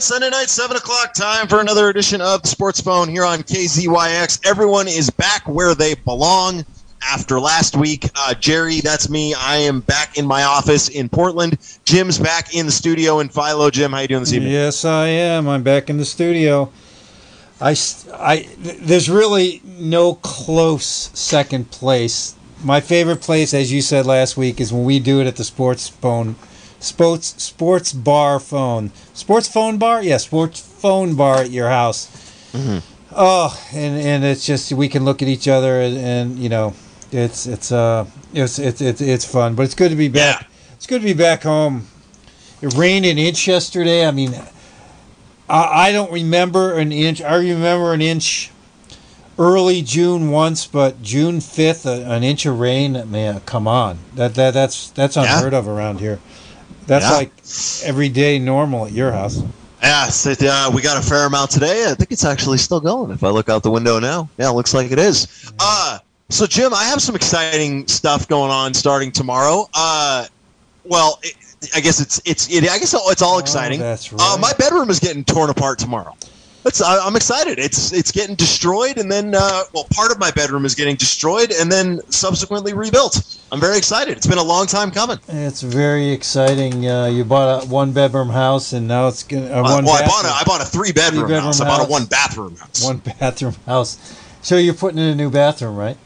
[0.00, 4.46] night, Sunday night, 7 o'clock, time for another edition of Sports Phone here on KZYX.
[4.46, 6.64] Everyone is back where they belong
[7.02, 8.08] after last week.
[8.14, 9.34] Uh, Jerry, that's me.
[9.34, 11.58] I am back in my office in Portland.
[11.84, 13.68] Jim's back in the studio in Philo.
[13.68, 14.52] Jim, how you doing this evening?
[14.52, 15.46] Yes, I am.
[15.46, 16.72] I'm back in the studio.
[17.60, 17.76] I,
[18.14, 22.36] I, there's really no close second place.
[22.64, 25.44] My favorite place, as you said last week, is when we do it at the
[25.44, 26.36] Sports Phone
[26.80, 32.06] sports sports bar phone sports phone bar yeah sports phone bar at your house
[32.52, 32.78] mm-hmm.
[33.14, 36.74] oh and and it's just we can look at each other and, and you know
[37.12, 40.46] it's it's uh it's, it's it's it's fun but it's good to be back yeah.
[40.72, 41.86] it's good to be back home
[42.62, 44.34] it rained an inch yesterday i mean
[45.48, 48.50] I, I don't remember an inch i remember an inch
[49.40, 53.10] early June once, but June fifth, an inch of rain.
[53.10, 55.58] Man, come on, that that that's that's unheard yeah.
[55.58, 56.20] of around here.
[56.86, 57.16] That's yeah.
[57.16, 57.30] like
[57.88, 59.42] everyday normal at your house.
[59.82, 61.90] Yeah, so, uh, we got a fair amount today.
[61.90, 63.10] I think it's actually still going.
[63.12, 65.52] If I look out the window now, yeah, it looks like it is.
[65.58, 69.68] Uh, so Jim, I have some exciting stuff going on starting tomorrow.
[69.72, 70.26] Uh,
[70.84, 71.34] well, it,
[71.74, 73.80] I guess it's it's it, I guess it's all oh, exciting.
[73.80, 74.20] Oh, that's right.
[74.22, 76.14] Uh, my bedroom is getting torn apart tomorrow.
[76.66, 77.58] It's, I, am excited.
[77.58, 81.52] It's it's getting destroyed, and then uh, well, part of my bedroom is getting destroyed,
[81.52, 83.40] and then subsequently rebuilt.
[83.50, 84.18] I'm very excited.
[84.18, 85.18] It's been a long time coming.
[85.28, 86.86] It's very exciting.
[86.86, 89.46] Uh, you bought a one bedroom house, and now it's gonna.
[89.46, 91.58] Uh, one well, I bought a I bought a three bedroom house.
[91.58, 91.60] house.
[91.62, 92.84] I bought a one bathroom house.
[92.84, 94.18] One bathroom house.
[94.42, 95.96] So you're putting in a new bathroom, right?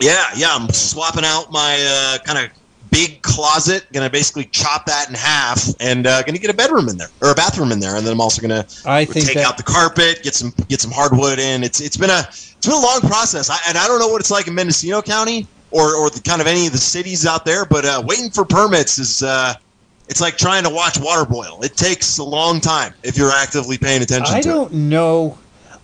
[0.00, 0.48] Yeah, yeah.
[0.50, 2.59] I'm swapping out my uh, kind of
[2.90, 3.90] big closet.
[3.92, 6.96] Going to basically chop that in half, and uh, going to get a bedroom in
[6.96, 8.68] there or a bathroom in there, and then I'm also going to
[9.06, 9.44] take that...
[9.44, 11.64] out the carpet, get some get some hardwood in.
[11.64, 14.20] It's it's been a it's been a long process, I, and I don't know what
[14.20, 17.44] it's like in Mendocino County or or the, kind of any of the cities out
[17.44, 19.22] there, but uh, waiting for permits is.
[19.22, 19.54] Uh,
[20.08, 21.60] it's like trying to watch water boil.
[21.62, 24.34] It takes a long time if you're actively paying attention.
[24.34, 24.76] I don't it.
[24.76, 25.38] know.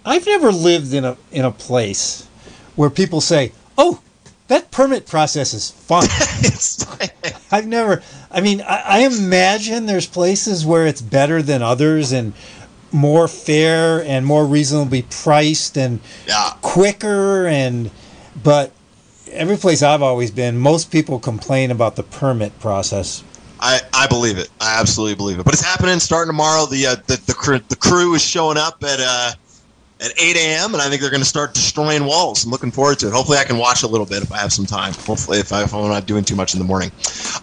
[0.05, 2.27] I've never lived in a in a place
[2.75, 4.01] where people say, "Oh,
[4.49, 6.07] that permit process is fun.
[7.51, 8.03] I've never.
[8.31, 12.33] I mean, I, I, imagine there's places where it's better than others and
[12.93, 16.51] more fair and more reasonably priced and yeah.
[16.63, 17.91] quicker and.
[18.43, 18.73] But
[19.31, 23.25] every place I've always been, most people complain about the permit process.
[23.59, 24.51] I, I believe it.
[24.61, 25.45] I absolutely believe it.
[25.45, 26.67] But it's happening starting tomorrow.
[26.67, 29.33] The uh, the, the, crew, the crew is showing up at uh,
[30.01, 30.75] at 8 a.m.
[30.75, 32.45] and I think they're going to start destroying walls.
[32.45, 33.13] I'm looking forward to it.
[33.13, 34.93] Hopefully, I can watch a little bit if I have some time.
[34.93, 36.91] Hopefully, if, I, I'm not doing too much in the morning.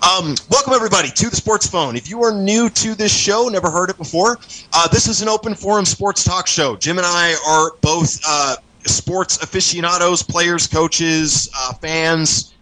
[0.03, 1.96] Um, welcome everybody to the Sports Phone.
[1.96, 4.38] If you are new to this show, never heard it before,
[4.74, 6.75] uh, this is an open forum sports talk show.
[6.75, 12.53] Jim and I are both uh, sports aficionados, players, coaches, uh, fans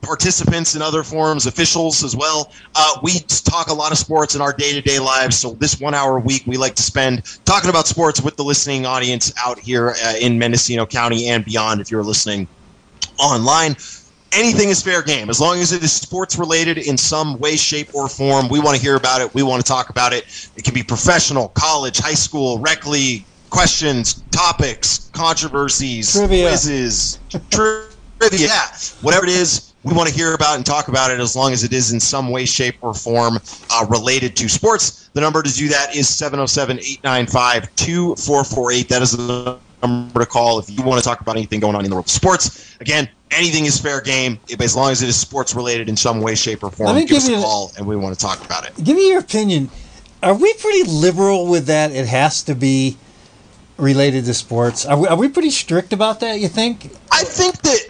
[0.00, 2.52] participants in other forums, officials as well.
[2.74, 5.38] Uh, we talk a lot of sports in our day to day lives.
[5.38, 8.44] So, this one hour a week, we like to spend talking about sports with the
[8.44, 12.48] listening audience out here uh, in Mendocino County and beyond if you're listening
[13.18, 13.76] online.
[14.32, 17.92] Anything is fair game as long as it is sports related in some way, shape,
[17.94, 18.48] or form.
[18.48, 19.34] We want to hear about it.
[19.34, 20.24] We want to talk about it.
[20.56, 26.46] It can be professional, college, high school, rec league, questions, topics, controversies, trivia.
[26.46, 27.18] quizzes,
[27.50, 28.50] trivia,
[29.02, 31.64] whatever it is we want to hear about and talk about it as long as
[31.64, 33.38] it is in some way, shape, or form
[33.70, 35.08] uh, related to sports.
[35.14, 38.88] The number to do that is 707 895 2448.
[38.88, 41.84] That is the number to call if you want to talk about anything going on
[41.84, 42.76] in the world of sports.
[42.80, 46.34] Again, anything is fair game as long as it is sports related in some way,
[46.34, 46.98] shape, or form.
[47.06, 48.74] Give us a call and we want to talk about it.
[48.84, 49.70] Give me your opinion.
[50.22, 51.92] Are we pretty liberal with that?
[51.92, 52.98] It has to be
[53.78, 54.84] related to sports.
[54.84, 56.92] Are we, are we pretty strict about that, you think?
[57.10, 57.89] I think that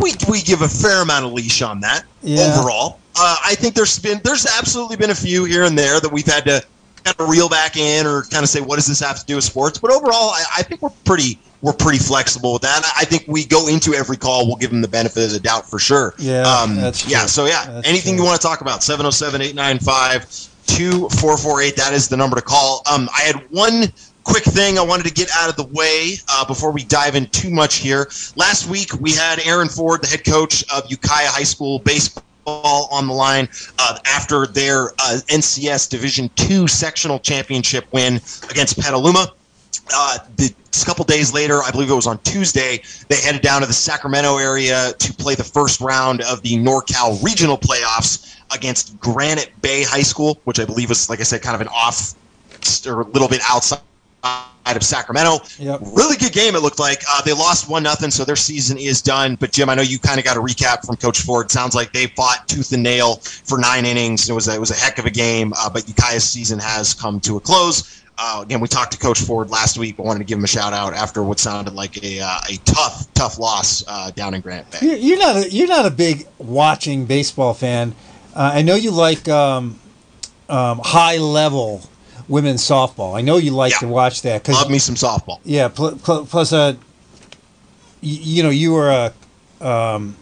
[0.00, 2.42] we we give a fair amount of leash on that yeah.
[2.42, 3.00] overall.
[3.16, 6.26] Uh, I think there's been there's absolutely been a few here and there that we've
[6.26, 6.64] had to
[7.04, 9.36] kind of reel back in or kind of say what does this have to do
[9.36, 9.78] with sports.
[9.78, 12.82] But overall, I, I think we're pretty we're pretty flexible with that.
[12.96, 15.68] I think we go into every call, we'll give them the benefit of the doubt
[15.68, 16.14] for sure.
[16.18, 17.26] Yeah, um, that's yeah.
[17.26, 18.22] So yeah, that's anything true.
[18.22, 21.74] you want to talk about 707-895-2448.
[21.74, 22.82] That is the number to call.
[22.90, 23.92] Um, I had one
[24.28, 27.26] quick thing I wanted to get out of the way uh, before we dive in
[27.26, 28.10] too much here.
[28.36, 32.24] Last week we had Aaron Ford, the head coach of Ukiah High School baseball,
[32.90, 33.46] on the line
[33.78, 38.14] uh, after their uh, NCS Division two sectional championship win
[38.48, 39.32] against Petaluma.
[39.94, 43.60] Uh, the, a couple days later, I believe it was on Tuesday, they headed down
[43.60, 48.98] to the Sacramento area to play the first round of the NorCal regional playoffs against
[48.98, 52.14] Granite Bay High School, which I believe was, like I said, kind of an off
[52.86, 53.80] or a little bit outside
[54.76, 55.38] of Sacramento.
[55.58, 55.80] Yep.
[55.92, 56.54] Really good game.
[56.54, 59.36] It looked like uh, they lost one nothing, so their season is done.
[59.36, 61.50] But Jim, I know you kind of got a recap from Coach Ford.
[61.50, 64.28] Sounds like they fought tooth and nail for nine innings.
[64.28, 65.52] It was a, it was a heck of a game.
[65.56, 68.02] Uh, but Ukiah's season has come to a close.
[68.20, 70.48] Uh, again, we talked to Coach Ford last week, but wanted to give him a
[70.48, 74.40] shout out after what sounded like a uh, a tough tough loss uh, down in
[74.40, 74.78] Granite Bay.
[74.82, 77.94] You're, you're not a, you're not a big watching baseball fan.
[78.34, 79.78] Uh, I know you like um,
[80.48, 81.82] um, high level
[82.28, 83.16] women's softball.
[83.16, 83.78] I know you like Yeah.
[83.80, 85.38] to watch that because Love me some softball.
[85.44, 85.68] yeah.
[85.68, 86.74] Pl- pl- plus, uh,
[88.02, 90.16] y- you know, you were a um,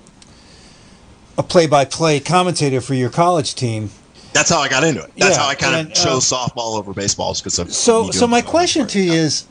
[1.36, 3.90] a play by play commentator for your college team.
[4.32, 5.10] That's how I got into it.
[5.18, 8.26] That's Yeah, how I kind and, of uh, chose softball over baseball because So, so
[8.26, 9.44] my question to you is,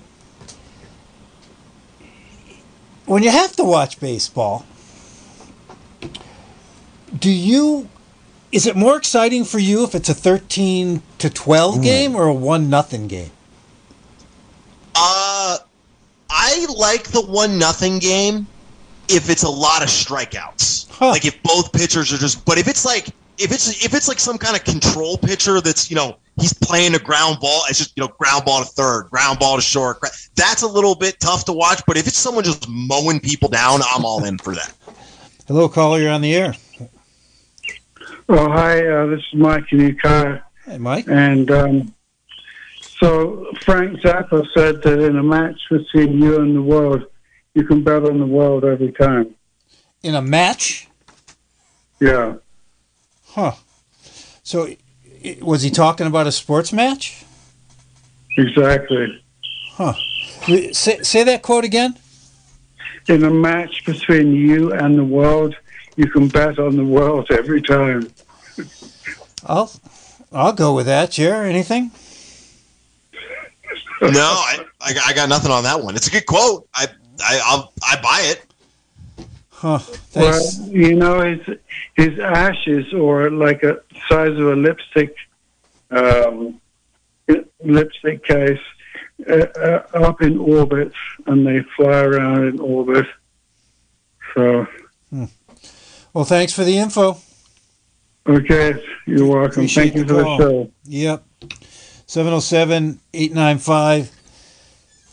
[3.05, 4.65] when you have to watch baseball,
[7.17, 7.89] do you?
[8.51, 12.33] Is it more exciting for you if it's a thirteen to twelve game or a
[12.33, 13.31] one nothing game?
[14.95, 15.57] Uh,
[16.29, 18.47] I like the one nothing game
[19.09, 20.89] if it's a lot of strikeouts.
[20.89, 21.09] Huh.
[21.09, 22.45] Like if both pitchers are just.
[22.45, 23.07] But if it's like
[23.37, 26.95] if it's if it's like some kind of control pitcher that's you know he's playing
[26.95, 29.99] a ground ball, it's just you know ground ball to third, ground ball to short.
[30.35, 31.81] That's a little bit tough to watch.
[31.85, 34.73] But if it's someone just mowing people down, I'm all in for that.
[35.47, 36.55] Hello, caller, you're on the air.
[38.27, 40.39] Oh, hi, uh, this is Mike in Ukiah.
[40.65, 41.05] Hey, Mike.
[41.07, 41.93] And um,
[42.81, 47.05] so Frank Zappa said that in a match between you and the world,
[47.53, 49.35] you can bet on the world every time.
[50.03, 50.87] In a match,
[51.99, 52.35] Yeah.
[53.27, 53.53] huh?
[54.43, 54.69] So,
[55.41, 57.23] was he talking about a sports match?
[58.37, 59.23] Exactly.
[60.73, 61.95] Say, say that quote again.
[63.07, 65.55] In a match between you and the world,
[65.95, 68.11] you can bet on the world every time.
[69.45, 69.71] I'll
[70.31, 71.11] I'll go with that.
[71.11, 71.91] Jer, anything?
[74.01, 75.95] No, I, I, got- I got nothing on that one.
[75.95, 76.67] It's a good quote.
[76.75, 76.87] I
[77.23, 78.45] I I'll, I buy it.
[79.51, 79.79] Huh?
[80.15, 81.57] Well, you know, his
[81.95, 85.15] his ashes, or like a size of a lipstick,
[85.91, 86.59] um,
[87.63, 88.59] lipstick case,
[89.29, 90.91] uh, uh, up in orbit,
[91.25, 93.07] and they fly around in orbit.
[94.33, 94.67] So,
[96.13, 97.17] Well, thanks for the info.
[98.27, 98.73] Okay,
[99.05, 99.51] you're welcome.
[99.51, 100.37] Appreciate Thank you the for the call.
[100.39, 100.71] show.
[100.85, 101.23] Yep.
[102.07, 104.11] 707 895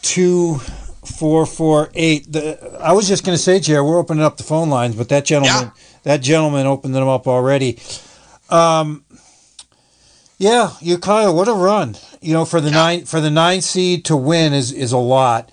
[0.02, 2.32] 2448.
[2.32, 5.08] The- I was just going to say, Jared, we're opening up the phone lines, but
[5.08, 5.72] that gentleman,
[6.02, 7.78] that gentleman opened them up already.
[8.50, 9.04] Um,
[10.38, 11.94] yeah, Ukiah, what a run!
[12.20, 15.50] You know, for the nine for the nine seed to win is is a lot,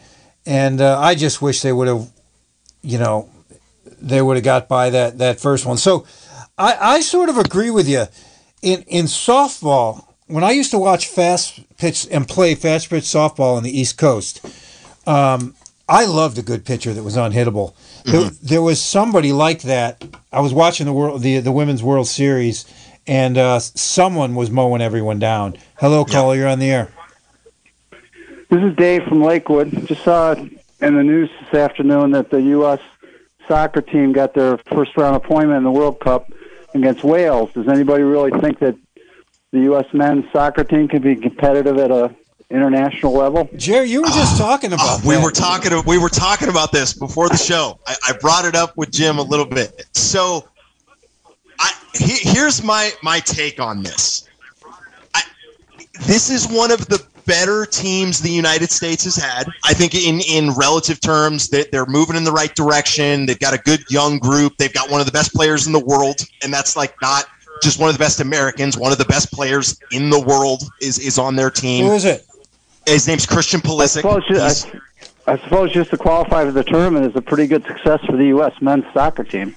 [0.48, 2.10] and uh, I just wish they would have,
[2.82, 3.30] you know,
[4.02, 5.78] they would have got by that that first one.
[5.78, 6.08] So,
[6.60, 8.06] I I sort of agree with you.
[8.62, 13.56] In in softball, when I used to watch fast pitch and play fast pitch softball
[13.56, 14.46] on the East Coast,
[15.08, 15.56] um,
[15.88, 17.74] I loved a good pitcher that was unhittable.
[18.04, 20.04] There, there was somebody like that.
[20.32, 22.66] I was watching the world the the women's World Series,
[23.08, 25.58] and uh, someone was mowing everyone down.
[25.80, 26.92] Hello, caller, you're on the air.
[28.50, 29.88] This is Dave from Lakewood.
[29.88, 32.82] Just saw in the news this afternoon that the U.S.
[33.48, 36.32] soccer team got their first round appointment in the World Cup
[36.74, 37.52] against Wales.
[37.54, 38.76] Does anybody really think that
[39.52, 39.86] the U.S.
[39.94, 42.16] men's soccer team can be competitive at a
[42.50, 43.50] international level?
[43.56, 45.72] Jerry, you were just ah, talking about Oh, we were talking.
[45.86, 47.80] We were talking about this before the show.
[47.86, 49.86] I, I brought it up with Jim a little bit.
[49.94, 50.48] So,
[51.60, 54.28] I he, here's my my take on this.
[55.14, 55.24] I,
[56.06, 59.48] this is one of the better teams the United States has had.
[59.64, 63.28] I think in in relative terms that they're moving in the right direction.
[63.28, 64.58] They've got a good young group.
[64.58, 67.26] They've got one of the best players in the world, and that's like not
[67.62, 68.78] just one of the best Americans.
[68.78, 71.86] One of the best players in the world is is on their team.
[71.86, 72.26] Who is it?
[72.88, 74.02] His name's Christian I Pulisic.
[74.02, 74.66] suppose,
[75.28, 78.18] I, I suppose just to qualify for the tournament is a pretty good success for
[78.18, 78.60] the U.S.
[78.60, 79.56] men's soccer team.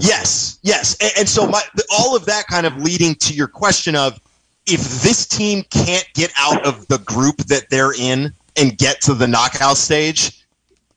[0.00, 1.62] Yes, yes, and, and so my
[1.92, 4.18] all of that kind of leading to your question of
[4.70, 9.14] if this team can't get out of the group that they're in and get to
[9.14, 10.46] the knockout stage,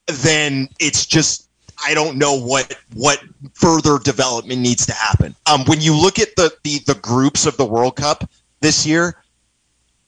[0.08, 1.50] then it's just
[1.86, 3.22] I don't know what what
[3.54, 5.36] further development needs to happen.
[5.52, 8.30] Um, when you look at the, the the groups of the World Cup
[8.62, 9.24] this year,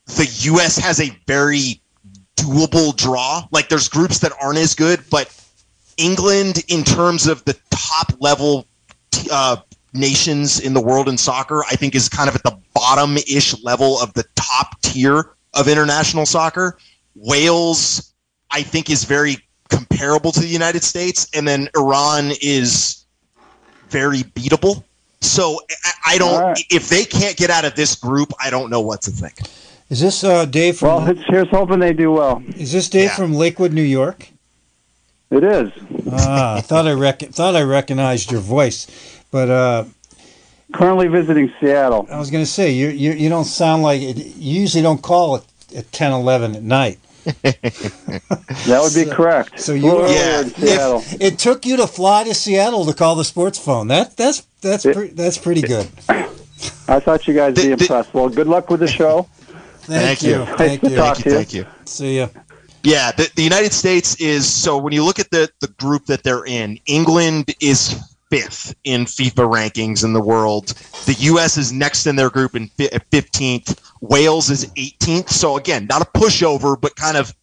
[0.05, 0.77] the U.S.
[0.77, 1.81] has a very
[2.37, 3.47] doable draw.
[3.51, 5.33] Like there's groups that aren't as good, but
[5.97, 8.67] England, in terms of the top level
[9.31, 9.57] uh,
[9.95, 13.61] nations in the world in soccer, I think is kind of at the bottom ish
[13.63, 16.77] level of the top tier of international soccer.
[17.15, 18.13] Wales,
[18.51, 19.37] I think, is very
[19.69, 23.05] comparable to the United States, and then Iran is
[23.89, 24.83] very beatable.
[25.21, 26.33] So I, I don't.
[26.33, 26.59] All right.
[26.69, 29.39] If they can't get out of this group, I don't know what to think.
[29.89, 31.05] Is this uh, Dave from?
[31.05, 32.43] Well, here's hoping they do well.
[32.57, 33.15] is this Dave Yeah.
[33.15, 34.29] from Lakewood, New York?
[35.31, 35.71] It is.
[36.11, 38.87] Ah, I thought I rec- thought I recognized your voice,
[39.35, 39.83] but uh,
[40.73, 42.07] Currently visiting Seattle.
[42.09, 44.15] I was going to say you, you you don't sound like it.
[44.17, 45.43] You usually don't call at,
[45.75, 46.99] at 10, 11 at night.
[48.67, 49.59] That would be correct.
[49.59, 50.41] so you- little earlier Yeah.
[50.41, 51.03] in Seattle.
[51.19, 53.89] It took you to fly to Seattle to call the sports phone.
[53.89, 55.87] That that's that's pre- that's pretty good.
[56.87, 58.13] I thought you guys would be The- the- impressed.
[58.13, 59.27] Well, good luck with the show.
[59.87, 60.29] Thank, Thank you.
[60.39, 60.45] you.
[60.45, 60.95] Thank Nice to you.
[60.95, 61.31] talk Thank you.
[61.31, 61.35] to you.
[61.35, 61.65] Thank you.
[61.85, 62.27] See ya.
[62.83, 66.23] Yeah, the, the United States is so when you look at the the group that
[66.23, 67.99] they're in, England is
[68.35, 70.67] fifth in FIFA rankings in the world.
[71.05, 71.57] The U.S.
[71.57, 72.67] is next in their group in
[73.11, 73.81] fifteenth.
[74.01, 75.29] Wales is 18th.
[75.29, 77.33] So again, not a pushover, but kind of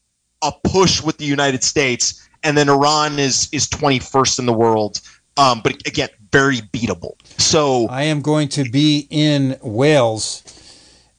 [0.42, 2.28] a push with the United States.
[2.42, 5.00] And then Iran is is 21st in the world.
[5.37, 7.14] Um, but again, very beatable.
[7.40, 10.42] So I am going to be in Wales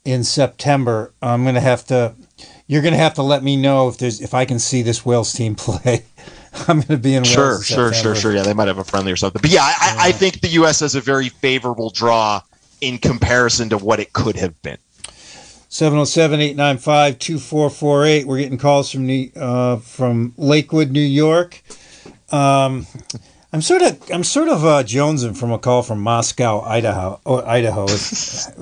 [0.06, 1.14] in September.
[1.22, 2.14] I'm going to have to.
[2.68, 5.06] You're going to have to let me know if there's if I can see this
[5.06, 6.06] Wales team play.
[6.68, 8.32] I'm going to be in Sure, in sure, sure, sure.
[8.34, 9.42] Yeah, they might have a friendly or something.
[9.42, 10.82] But yeah, I, I, I think the U.S.
[10.82, 12.42] has a very favorable draw
[12.82, 14.78] in comparison to what it could have been.
[15.70, 18.26] 707-895-2448.
[18.26, 21.64] We're getting calls from New, uh, from Lakewood, New York.
[22.32, 22.86] Um,
[23.54, 27.22] I'm sort of I'm sort of uh, jonesing from a call from Moscow, Idaho.
[27.24, 27.86] Oh, Idaho.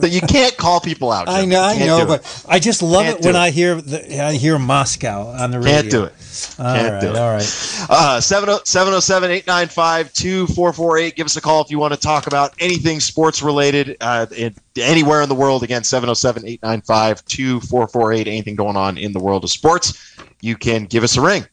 [0.01, 1.29] You can't call people out.
[1.29, 2.07] I know, I know, it.
[2.07, 3.39] but I just love Can't it when it.
[3.39, 5.71] I hear the, I hear Moscow on the radio.
[5.73, 6.13] can't do it.
[6.59, 7.15] All Can't right, do it.
[7.15, 7.85] all right.
[7.89, 11.15] Uh, 707 895 2448.
[11.15, 14.55] Give us a call if you want to talk about anything sports related uh, in,
[14.77, 15.63] anywhere in the world.
[15.63, 18.27] Again, 707 895 2448.
[18.27, 21.45] Anything going on in the world of sports, you can give us a ring.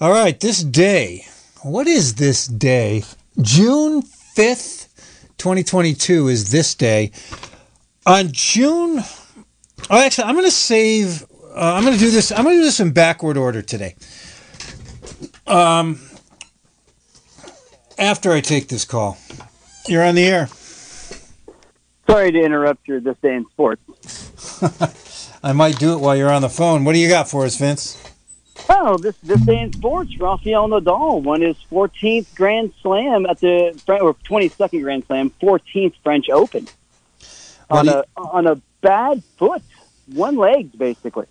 [0.00, 1.26] All right, this day.
[1.62, 3.04] What is this day?
[3.40, 4.88] June 5th,
[5.38, 7.12] 2022 is this day.
[8.04, 9.00] On June
[9.90, 11.22] Oh, actually, I'm going to save
[11.54, 13.94] uh, I'm going to do this I'm going to do this in backward order today.
[15.46, 16.00] Um
[17.96, 19.18] after I take this call.
[19.86, 20.48] You're on the air.
[22.08, 23.82] Sorry to interrupt your this day in sports.
[25.44, 26.84] I might do it while you're on the phone.
[26.84, 28.11] What do you got for us, Vince?
[28.68, 33.78] Oh, this this day in sports, Rafael Nadal won his 14th Grand Slam at the
[33.88, 36.68] or 22nd Grand Slam, 14th French Open
[37.70, 39.62] on Well, a on a bad foot,
[40.06, 41.26] one leg basically.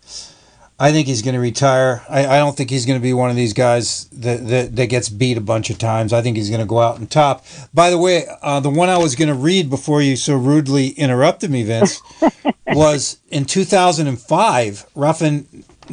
[0.81, 2.01] I think he's going to retire.
[2.09, 4.87] I, I don't think he's going to be one of these guys that, that, that
[4.87, 6.11] gets beat a bunch of times.
[6.11, 7.45] I think he's going to go out and top.
[7.71, 10.87] By the way, uh, the one I was going to read before you so rudely
[10.87, 12.01] interrupted me, Vince,
[12.67, 15.45] was in 2005, Rafael, Nad-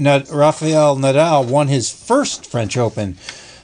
[0.05, 3.17] Rafael Nadal won his first French Open.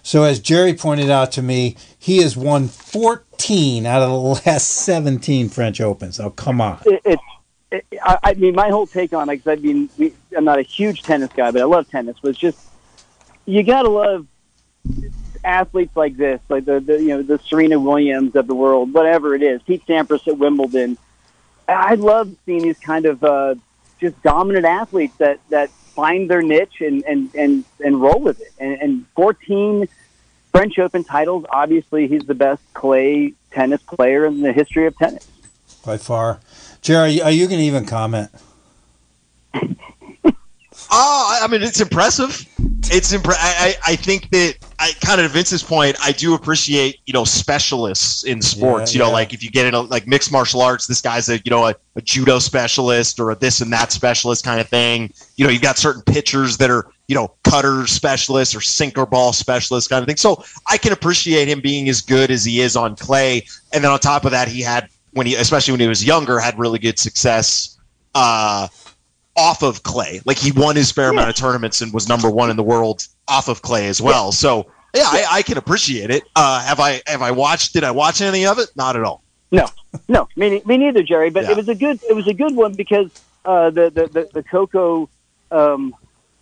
[0.03, 4.69] So, as Jerry pointed out to me, he has won 14 out of the last
[4.69, 6.21] 17 French Opens.
[6.21, 6.81] Oh, come on.
[6.85, 7.19] It, it,
[8.03, 9.89] I, I mean, my whole take on it, because I mean,
[10.37, 12.23] I'm not a huge tennis guy, but I love tennis.
[12.23, 12.59] Was just
[13.47, 14.27] you gotta love
[15.45, 19.35] athletes like this, like the, the you know the Serena Williams of the world, whatever
[19.35, 19.63] it is.
[19.63, 20.99] Pete Sampras at Wimbledon.
[21.67, 23.55] I love seeing these kind of uh,
[24.01, 28.53] just dominant athletes that that find their niche and and and, and roll with it.
[28.59, 29.89] And, and 14
[30.53, 31.45] French Open titles.
[31.51, 35.27] Obviously, he's the best clay tennis player in the history of tennis.
[35.85, 36.41] By far.
[36.81, 38.31] Jerry, are you going to even comment?
[40.97, 42.47] Oh, I mean, it's impressive.
[42.85, 45.97] It's impre- I, I I think that I kind of to Vince's point.
[46.01, 48.93] I do appreciate you know specialists in sports.
[48.93, 49.15] Yeah, you know, yeah.
[49.15, 51.75] like if you get into like mixed martial arts, this guy's a you know a,
[51.97, 55.13] a judo specialist or a this and that specialist kind of thing.
[55.35, 59.33] You know, you've got certain pitchers that are you know cutter specialists or sinker ball
[59.33, 60.17] specialists kind of thing.
[60.17, 63.91] So I can appreciate him being as good as he is on clay, and then
[63.91, 66.79] on top of that, he had when he especially when he was younger had really
[66.79, 67.79] good success.
[68.15, 68.69] Uh,
[69.37, 70.21] off of clay.
[70.25, 73.07] Like he won his fair amount of tournaments and was number one in the world
[73.29, 74.33] off of clay as well.
[74.33, 76.23] So yeah, I, I can appreciate it.
[76.37, 77.73] Uh, have I have I watched?
[77.73, 78.71] Did I watch any of it?
[78.77, 79.23] Not at all.
[79.51, 79.67] No,
[80.09, 81.31] no, me, me neither, Jerry.
[81.31, 81.53] But Yeah.
[81.53, 83.11] it was a good, it was a good one because
[83.45, 85.09] uh, the, the the the Coco,
[85.51, 85.95] um,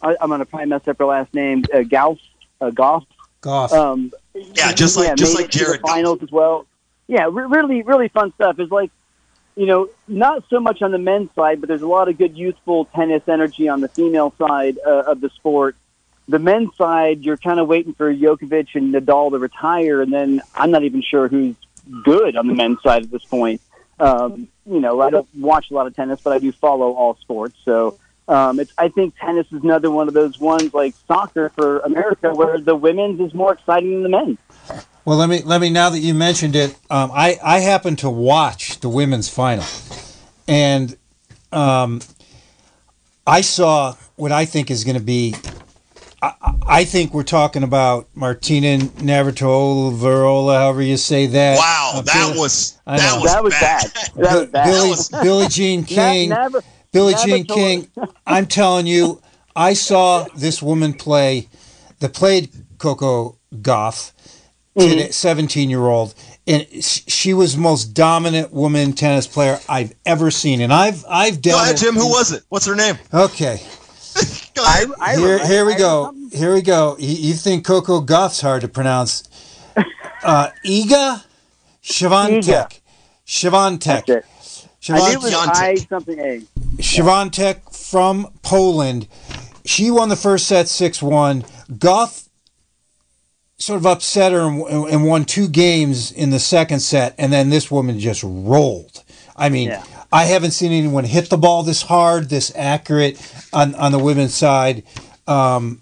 [0.02, 2.18] I, I'm gonna probably mess up her last name, uh, Golf,
[2.60, 3.04] uh, Gauff.
[3.42, 3.72] Golf.
[3.72, 5.90] Um, Yeah, just like- just made like it to the Jared Goff.
[5.90, 6.66] finals as well.
[7.08, 8.58] Yeah, re- really, really fun stuff.
[8.58, 8.90] It's like,
[9.56, 12.36] you know, not so much on the men's side, but there's a lot of good
[12.36, 15.76] youthful tennis energy on the female side uh, of the sport.
[16.28, 20.40] The men's side, you're kind of waiting for Djokovic and Nadal to retire, and then
[20.54, 21.56] I'm not even sure who's
[22.04, 23.60] good on the men's side at this point.
[23.98, 27.16] Um, you know, I don't watch a lot of tennis, but I do follow all
[27.16, 27.56] sports.
[27.64, 31.80] So um, it's, I think tennis is another one of those ones like soccer for
[31.80, 34.38] America, where the women's is more exciting than the men's.
[35.04, 38.10] Well, let me let me now that you mentioned it, um, I I happened to
[38.10, 39.64] watch the women's final,
[40.46, 40.96] and
[41.50, 42.00] um,
[43.26, 45.34] I saw what I think is going to be.
[46.22, 46.34] I,
[46.68, 51.58] I think we're talking about Martina Navratilova, Verola, however you say that.
[51.58, 53.82] Wow, Uh, that Billie- was that was that was bad.
[53.92, 54.10] bad.
[54.14, 54.64] That was bad.
[54.66, 56.28] Billy, was- Billie Jean King.
[56.28, 57.88] never- Billie never Jean King.
[58.24, 59.20] I'm telling you,
[59.56, 61.48] I saw this woman play.
[61.98, 64.11] That played Coco Gauff,
[64.76, 65.10] Mm-hmm.
[65.10, 66.14] 17 year old,
[66.46, 70.62] and she was the most dominant woman tennis player I've ever seen.
[70.62, 71.42] And I've I've dealt.
[71.42, 71.62] Go dealt.
[71.62, 71.94] ahead, Jim.
[71.94, 72.42] Who was it?
[72.48, 72.96] What's her name?
[73.12, 73.60] Okay,
[74.54, 74.88] Go ahead.
[74.98, 76.06] I here remember- here we I go.
[76.06, 76.96] remember- Here we go.
[76.98, 79.24] You, you think Coco Gauff's hard to pronounce?
[80.24, 81.20] Uh, Iga
[81.82, 82.80] Świątek.
[83.26, 84.04] Świątek.
[84.06, 84.90] That's it.
[84.90, 86.40] I knew was I something A.
[86.82, 89.06] Świątek from Poland.
[89.64, 91.44] She won the first set 6 1.
[91.78, 92.28] Goff
[93.62, 97.48] sort of upset her and, and won two games in the second set, and then
[97.50, 99.02] this woman just rolled.
[99.36, 99.84] I mean, Yeah.
[100.14, 103.18] I haven't seen anyone hit the ball this hard, this accurate
[103.52, 104.82] on, on the women's side.
[105.26, 105.80] Um,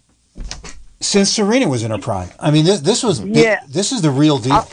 [1.01, 3.61] since Serena was in her prime, I mean this this was Yeah.
[3.69, 4.53] this is the real deal.
[4.53, 4.67] I-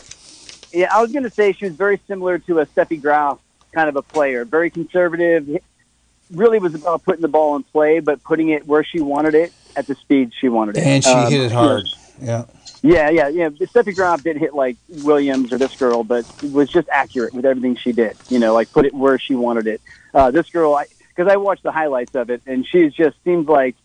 [0.74, 3.40] Yeah, I was going to say she was very similar to a Steffi Graf
[3.72, 4.44] kind of a player.
[4.46, 5.48] Very conservative.
[6.32, 9.54] Really was about putting the ball in play, but putting it where she wanted it
[9.78, 10.84] at the speed she wanted it.
[10.84, 11.84] and she Um, hit it hard.
[12.22, 12.44] Yeah.
[12.84, 13.50] Yeah, yeah, yeah.
[13.50, 17.76] Steffi Graf did hit like Williams or this girl, but was just accurate with everything
[17.76, 18.16] she did.
[18.30, 19.82] You know, like put it where she wanted it.
[20.14, 20.80] Uh, this girl,
[21.10, 23.76] because I watched the highlights of it, and she just seems like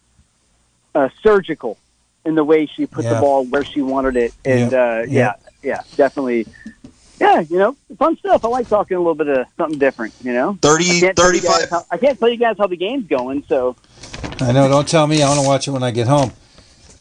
[0.95, 1.79] uh, surgical
[2.25, 3.15] in the way she put Yeah.
[3.15, 4.35] the ball where she wanted it.
[4.45, 4.83] And Yeah.
[5.01, 5.33] uh, yeah,
[5.63, 6.47] yeah, definitely.
[7.21, 8.45] Yeah, you know, fun stuff.
[8.45, 10.13] I like talking a little bit of something different.
[10.23, 11.71] You know, I 30, can't, tell you guys 35.
[11.71, 13.45] how, I can't tell you guys how the game's going.
[13.49, 13.77] So
[14.41, 14.69] I know.
[14.69, 15.23] Don't tell me.
[15.23, 16.33] I want to watch it when I get home.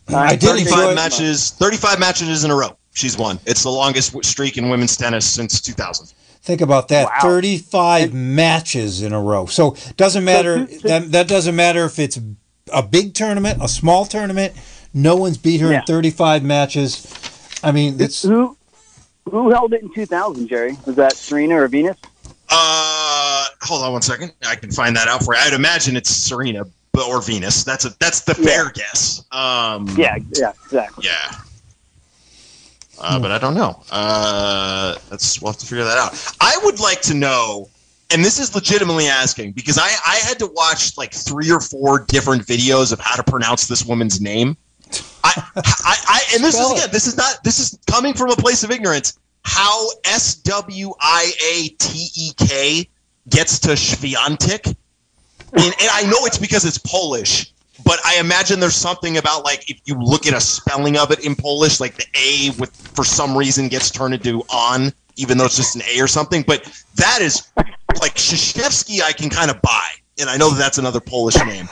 [0.10, 4.58] I did 35 matches 35 matches in a row she's won it's the longest streak
[4.58, 7.06] in women's tennis since 2000 Think about that.
[7.06, 7.20] Wow.
[7.22, 9.46] 35 matches in a row.
[9.46, 12.18] So doesn't matter So- so- that that doesn't matter if it's
[12.74, 14.54] a big tournament, a small tournament.
[14.92, 15.82] No one's beat her Yeah.
[15.82, 17.06] in 35 matches.
[17.64, 18.58] I mean, it's who
[19.30, 20.48] who held it in 2000?
[20.48, 21.98] Jerry was that Serena or Venus?
[22.50, 26.10] uh hold on one second i can find that out for you i'd imagine it's
[26.10, 27.64] serena but- or venus.
[27.64, 29.24] That's a that's the fair guess.
[29.32, 31.06] Um Yeah, yeah, exactly.
[31.08, 31.32] yeah.
[33.00, 33.82] Uh, but i don't know.
[33.92, 36.14] Uh let's we'll have to figure that out.
[36.40, 37.70] I would like to know
[38.14, 42.00] and this is legitimately asking because I, I had to watch like three or four
[42.08, 44.58] different videos of how to pronounce this woman's name.
[45.24, 48.30] I, I, I and this Spell is again, this is not this is coming from
[48.32, 49.18] a place of ignorance.
[49.44, 52.90] How S W I A T E K
[53.30, 54.76] gets to Świątek,
[55.54, 57.52] and, and I know it's because it's Polish,
[57.84, 61.26] but I imagine there's something about like if you look at a spelling of it
[61.26, 65.46] in Polish, like the A with for some reason gets turned into on, even though
[65.46, 66.44] it's just an A or something.
[66.44, 66.64] But
[66.96, 67.48] that is
[68.00, 71.68] like Krzyzewski, I can kind of buy, and I know that that's another Polish name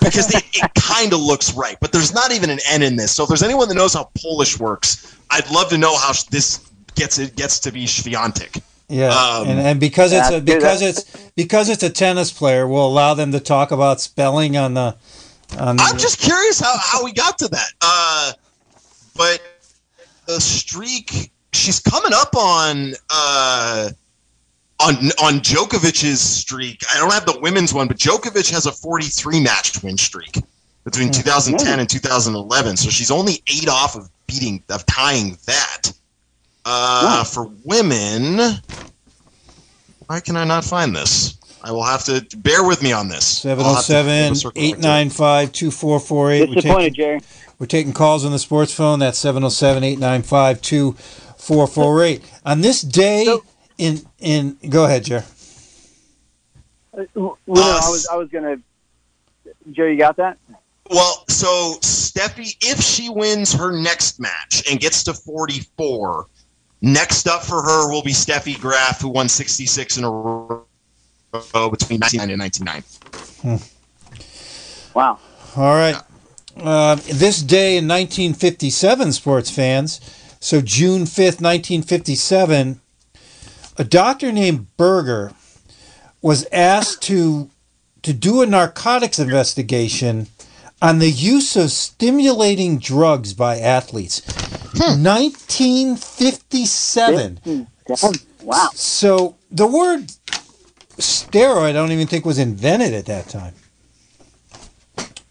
[0.00, 1.76] because it, it kind of looks right.
[1.80, 3.12] But there's not even an N in this.
[3.12, 6.70] So if there's anyone that knows how Polish works, I'd love to know how this
[6.94, 8.62] gets it gets to be Świątek.
[8.88, 12.86] Yeah, Um, and, and because it's a because it's because it's a tennis player, we'll
[12.86, 14.96] allow them to talk about spelling on the
[15.58, 17.68] on the, I'm just curious how, how we got to that.
[17.80, 18.32] Uh,
[19.16, 19.40] but
[20.26, 23.90] the streak, she's coming up on uh,
[24.80, 26.80] on on Djokovic's streak.
[26.94, 30.38] I don't have the women's one, but Djokovic has a 43 match win streak
[30.84, 32.76] between 2010 and 2011.
[32.76, 35.92] So she's only eight off of beating of tying that.
[36.68, 38.38] Uh, For women,
[40.06, 41.38] why can I not find this?
[41.62, 43.46] I will have to bear with me on this.
[43.46, 44.78] I'll have to flip 707 a circle back to it.
[44.78, 46.40] 895 2448.
[46.48, 47.20] We're Disappointed, taking, Jerry.
[47.60, 48.98] we're taking calls on the sports phone.
[48.98, 52.22] That's 707 895 2448.
[52.44, 53.44] On this day, So-
[53.78, 55.24] in, in, go ahead, Jer.
[56.98, 58.56] Uh, well, no, I was I was gonna.
[59.70, 60.38] Jerry, you got that?
[60.90, 66.26] Well, so Steffi, if she wins her next match and gets to 44,
[66.80, 70.64] next up for her will be Steffi Graf, who won 66 in a row
[71.32, 73.60] between 1999 and 1999.
[74.94, 75.18] Wow.
[75.56, 76.00] All right.
[76.56, 80.00] Uh, this day in 1957, sports fans,
[80.40, 82.80] so June 5th, 1957,
[83.76, 85.32] a doctor named Berger
[86.22, 87.50] was asked to
[88.02, 90.28] to do a narcotics investigation
[90.80, 94.22] on the use of stimulating drugs by athletes.
[94.78, 95.02] Hmm.
[95.02, 97.66] 1957.
[98.42, 98.68] Wow.
[98.74, 100.12] So the word
[100.98, 103.54] steroid, I don't even think was invented at that time.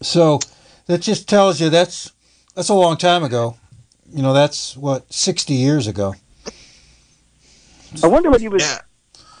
[0.02, 0.38] So
[0.86, 2.12] that just tells you that's
[2.54, 3.56] that's a long time ago.
[4.12, 6.14] You know, that's what sixty years ago.
[8.02, 8.62] I wonder what he was.
[8.62, 8.80] Yeah.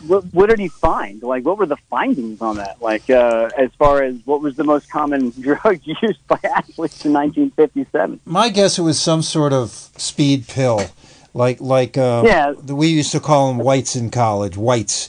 [0.08, 1.22] What, what did he find?
[1.22, 2.80] Like, what were the findings on that?
[2.80, 7.12] Like, uh, as far as what was the most common drug used by athletes in
[7.12, 8.20] 1957?
[8.24, 10.80] My guess it was some sort of speed pill,
[11.34, 12.52] like like uh, Yeah.
[12.52, 15.08] we used to call them whites in college, whites,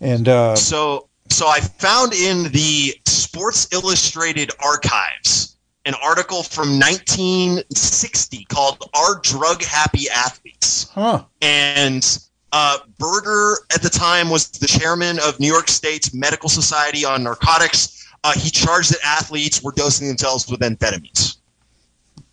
[0.00, 8.44] and uh, So, so I found in the Sports Illustrated archives an article from 1960
[8.46, 11.24] called "Are Drug Happy Athletes?" huh.
[11.42, 12.18] and
[12.54, 17.22] uh, Berger at the time was the chairman of New York State's Medical Society on
[17.24, 18.06] Narcotics.
[18.22, 21.36] Uh, he charged that athletes were dosing themselves with amphetamines.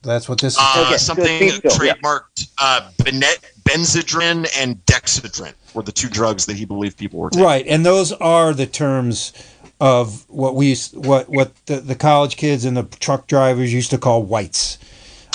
[0.03, 0.57] That's what this.
[0.60, 1.93] Uh, Okay, something good, good, yeah.
[1.95, 7.29] trademarked uh, Benet, Benzedrine and Dexedrine were the two drugs that he believed people were
[7.29, 7.43] taking.
[7.45, 9.34] Right, and those are the terms
[9.79, 13.89] of what we used- what what the, the college kids and the truck drivers used
[13.89, 14.77] to call whites.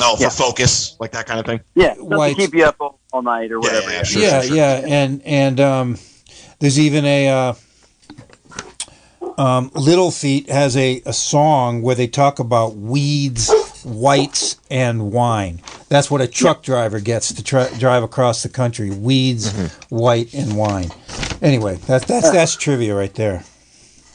[0.01, 0.29] Oh, for Yeah.
[0.31, 1.61] focus, like that kind of thing.
[1.75, 2.37] Yeah, something to Whites.
[2.39, 3.91] keep you up all, all night or whatever.
[3.91, 4.57] yeah, Sure, yeah, sure, sure.
[4.57, 5.99] yeah, and and um,
[6.59, 7.55] there's even a uh,
[9.39, 13.51] um, Little Feat has a, a song where they talk about weeds,
[13.85, 15.63] whites, and wine.
[15.89, 19.53] That's what a truck driver gets to try, drive across the country: weeds,
[19.89, 20.91] white, and wine.
[21.41, 23.45] Anyway, that's that's that's trivia right there.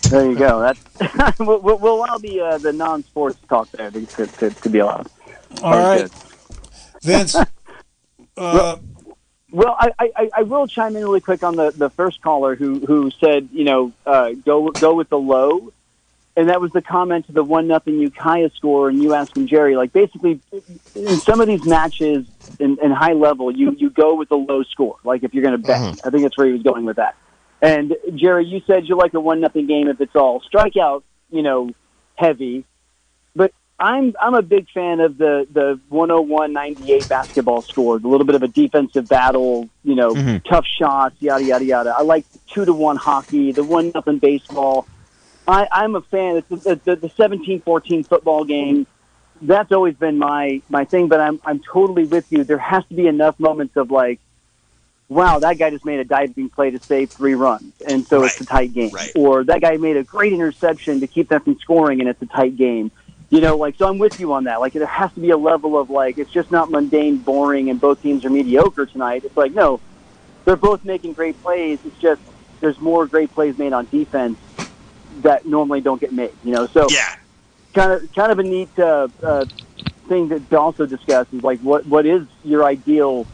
[0.09, 0.59] There you go.
[0.59, 4.69] That's we'll, we'll we'll allow the uh, the non-sports talk there to, to, to, to
[4.69, 5.07] be allowed.
[5.63, 6.11] All Very right, good.
[7.01, 7.35] Vince.
[8.37, 8.77] Uh,
[9.51, 12.79] Well, I, I, I will chime in really quick on the, the first caller who,
[12.85, 15.73] who said, you know, uh, go go with the low,
[16.37, 19.75] and that was the comment to the one nothing Ukiah score, and you asking Jerry,
[19.75, 20.39] like basically,
[20.95, 22.25] in some of these matches
[22.59, 25.59] in, in high level, you you go with the low score, like if you're going
[25.61, 25.81] to bet.
[25.81, 25.99] Mhm.
[26.05, 27.15] I think that's where he was going with that.
[27.61, 31.41] And Jerry, you said you like a one nothing game if it's all strikeout, you
[31.43, 31.71] know,
[32.15, 32.63] heavy,
[33.81, 38.43] I'm I'm a big fan of the the 101-98 basketball score, a little bit of
[38.43, 40.43] a defensive battle, you know, Mhm.
[40.45, 41.95] tough shots, yada yada yada.
[41.97, 44.85] I like two to one hockey, the one nothing baseball.
[45.47, 46.37] I, I'm a fan.
[46.37, 48.85] It's the, the, the 17-14 football game.
[49.41, 51.07] That's always been my my thing.
[51.07, 52.43] But I'm I'm totally with you.
[52.43, 54.19] There has to be enough moments of like,
[55.09, 58.39] wow, that guy just made a diving play to save three runs, and so it's
[58.39, 58.91] a tight game.
[58.93, 59.11] right.
[59.15, 62.27] Or that guy made a great interception to keep them from scoring, and it's a
[62.27, 62.91] tight game.
[63.31, 64.59] You know, like so I'm with you on that.
[64.59, 67.79] Like there has to be a level of like it's just not mundane, boring, and
[67.79, 69.23] both teams are mediocre tonight.
[69.23, 69.79] It's like no,
[70.43, 71.79] they're both making great plays.
[71.85, 72.21] It's just
[72.59, 74.37] there's more great plays made on defense
[75.21, 76.33] that normally don't get made.
[76.43, 77.07] You know, so Yeah,
[77.73, 79.45] kind of kind of a neat uh, uh,
[80.09, 83.25] thing to to also discuss is like what what is your ideal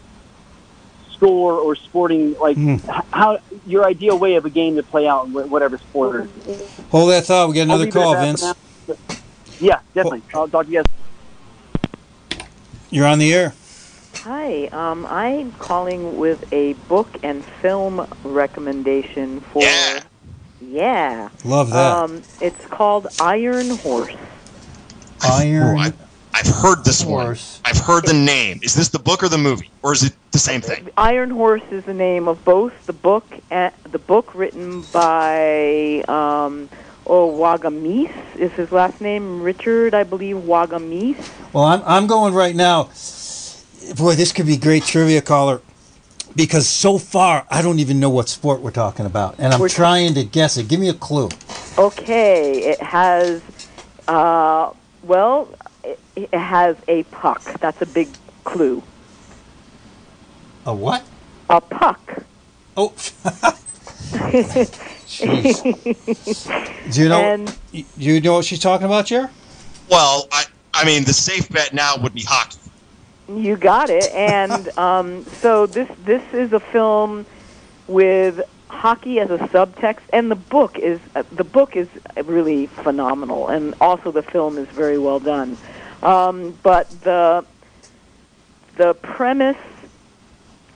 [1.14, 2.56] score or sporting like
[2.88, 6.30] h- how your ideal way of a game to play out in whatever sport.
[6.92, 7.50] hold that thought.
[7.50, 8.42] We got another leave it at call, Vince.
[9.58, 9.70] For now.
[9.70, 10.24] Yeah, definitely.
[10.34, 12.39] I'll talk to you guys.
[12.89, 13.54] You're on the air.
[14.24, 19.63] Hi, um, I'm calling with a book and film recommendation for.
[19.63, 20.04] Yeah.
[20.60, 21.30] Yeah.
[21.46, 21.98] Love that.
[21.98, 24.15] Um, it's called Iron Horse.
[25.24, 25.93] Iron Oh, I,
[26.34, 27.62] I've heard this Horse.
[27.63, 27.72] one.
[27.72, 28.60] I've heard the name.
[28.63, 30.89] Is this the book or the movie, or is it the same thing?
[30.98, 36.70] Iron Horse is the name of both the book and the book written by um,
[37.08, 41.30] oh Wagamese is his last name Richard I believe Wagamese.
[41.54, 42.89] Well, I'm I'm going right now.
[43.98, 45.62] Boy, this could be great trivia caller
[46.36, 49.70] because so far I don't even know what sport we're talking about, and I'm We're-
[49.70, 50.67] trying to guess it.
[50.67, 51.30] Give me a clue.
[51.78, 53.41] Okay, it has
[54.08, 54.72] uh,
[55.04, 55.50] well
[55.84, 57.41] it, it has a puck.
[57.60, 58.10] That's a big
[58.43, 58.84] clue.
[60.65, 61.04] A what?
[61.50, 62.24] A puck.
[62.76, 62.93] Oh.
[65.17, 67.22] Do you know?
[67.22, 69.30] And Do you know what she's talking about, Jer?
[69.89, 70.43] Well, I,
[70.74, 72.60] I mean, the safe bet now would be hockey.
[73.30, 74.12] You got it.
[74.12, 77.26] And um, so this this is a film
[77.88, 81.88] with hockey as a subtext, and the book is uh, the book is
[82.26, 85.58] really phenomenal, and also the film is very well done.
[86.04, 87.46] Um, but the
[88.76, 89.58] the premise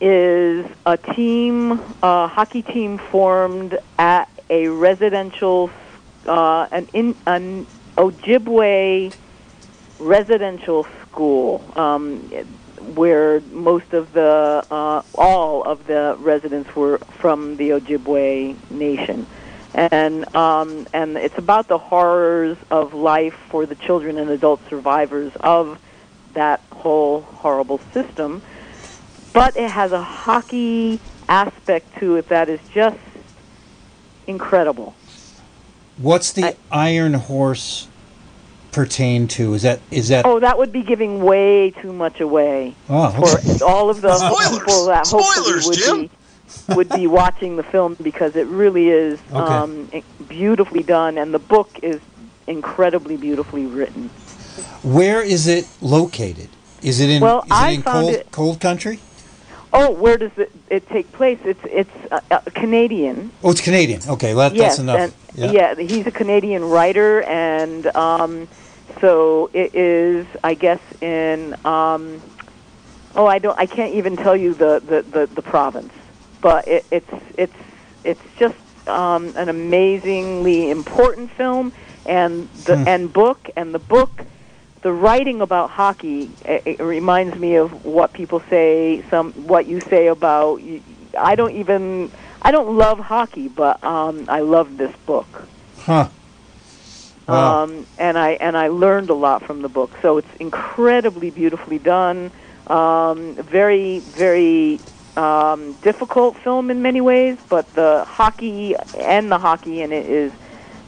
[0.01, 5.69] is a team, a hockey team formed at a residential,
[6.25, 9.13] uh, an in an Ojibwe
[9.99, 12.19] residential school um,
[12.95, 19.27] where most of the uh, all of the residents were from the Ojibwe nation,
[19.75, 25.31] and um, and it's about the horrors of life for the children and adult survivors
[25.41, 25.79] of
[26.33, 28.41] that whole horrible system.
[29.33, 32.97] But it has a hockey aspect to it that is just
[34.27, 34.93] incredible.
[35.97, 37.87] What's the I- Iron Horse
[38.71, 39.53] pertain to?
[39.53, 40.25] Is that is that?
[40.25, 42.75] Oh, that would be giving way too much away.
[42.89, 43.57] Oh, okay.
[43.57, 44.59] for all of the Spoilers!
[44.59, 46.01] people that hopefully Spoilers, would Jim!
[46.67, 49.53] be would be watching the film because it really is Okay.
[49.53, 49.89] um,
[50.27, 52.01] beautifully done, and the book is
[52.47, 54.09] incredibly beautifully written.
[54.83, 56.49] Where is it located?
[56.81, 58.99] Is it in Well, is it I in found cold it- cold country?
[59.73, 61.39] Oh, where does it, it take place?
[61.45, 63.31] It's it's uh, uh, Canadian.
[63.43, 64.01] Oh, it's Canadian.
[64.07, 64.99] Okay, that, yes, that's enough.
[64.99, 65.75] and yeah.
[65.75, 68.47] yeah, he's a Canadian writer, and um,
[68.99, 71.53] so it is, I guess, in.
[71.65, 72.21] Um,
[73.15, 73.57] oh, I don't.
[73.57, 75.93] I can't even tell you the the, the, the province,
[76.41, 77.55] but it, it's it's
[78.03, 78.55] it's just
[78.87, 81.71] um, an amazingly important film,
[82.05, 82.87] and the Hmm.
[82.87, 84.25] and book, and the book.
[84.81, 89.03] The writing about hockey it, it reminds me of what people say.
[89.09, 90.61] Some what you say about.
[91.17, 92.11] I don't even.
[92.41, 95.27] I don't love hockey, but um, I love this book.
[95.77, 96.09] Huh.
[97.27, 97.63] Wow.
[97.63, 99.91] Um, and I and I learned a lot from the book.
[100.01, 102.31] So it's incredibly beautifully done.
[102.67, 104.79] Um, very very
[105.15, 110.31] um, difficult film in many ways, but the hockey and the hockey in it is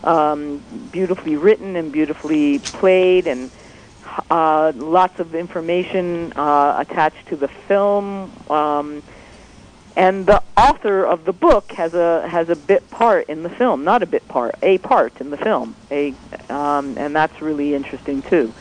[0.03, 3.51] um, beautifully written and beautifully played, and
[4.29, 8.31] uh, lots of information uh, attached to the film.
[8.49, 9.03] Um,
[9.95, 13.83] and the author of the book has a has a bit part in the film,
[13.83, 16.15] not a bit part, a part in the film, a
[16.49, 18.51] um, and that's really interesting too.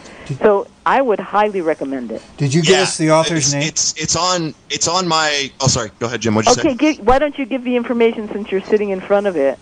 [0.40, 2.22] So I would highly recommend it.
[2.36, 3.62] Did you give us the author's it's, name?
[3.62, 5.50] It's it's on it's on my.
[5.60, 5.90] Oh, sorry.
[5.98, 6.34] Go ahead, Jim.
[6.34, 6.94] What'd you Okay, say?
[6.94, 9.58] give, why don't you give the information since you're sitting in front of it,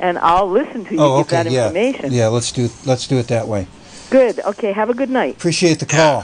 [0.00, 1.42] and I'll listen to you oh, give okay.
[1.42, 1.66] that Yeah.
[1.66, 2.12] information.
[2.12, 2.28] Yeah.
[2.28, 3.66] Let's do let's do it that way.
[4.10, 4.40] Good.
[4.40, 4.72] Okay.
[4.72, 5.36] Have a good night.
[5.36, 6.22] Appreciate the call.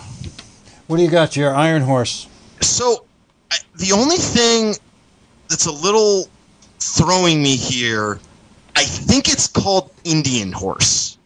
[0.87, 2.29] What do you got, your Iron Horse?
[2.61, 3.05] So,
[3.51, 4.75] I, the only thing
[5.49, 6.29] that's a little
[6.79, 8.19] throwing me here,
[8.77, 11.19] I think it's called Indian Horse,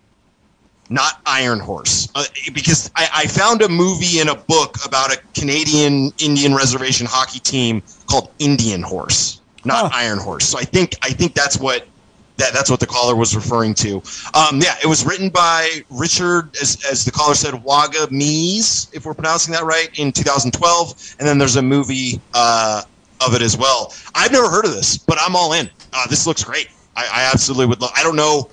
[0.90, 5.18] not Iron Horse, uh, because I, I found a movie and a book about a
[5.34, 9.98] Canadian Indian reservation hockey team called Indian Horse, not Huh.
[9.98, 10.44] Iron Horse.
[10.46, 11.86] So I think I think that's what.
[12.38, 13.96] That, that's what the caller was referring to.
[14.34, 19.14] Um, yeah, it was written by Richard, as, as the caller said, Wagamese, if we're
[19.14, 21.16] pronouncing that right, in 2012.
[21.18, 22.82] And then there's a movie uh,
[23.26, 23.92] of it as well.
[24.14, 25.68] I've never heard of this, but I'm all in.
[25.92, 26.68] Uh, this looks great.
[26.96, 27.92] I, I absolutely would love.
[27.96, 28.48] I don't know.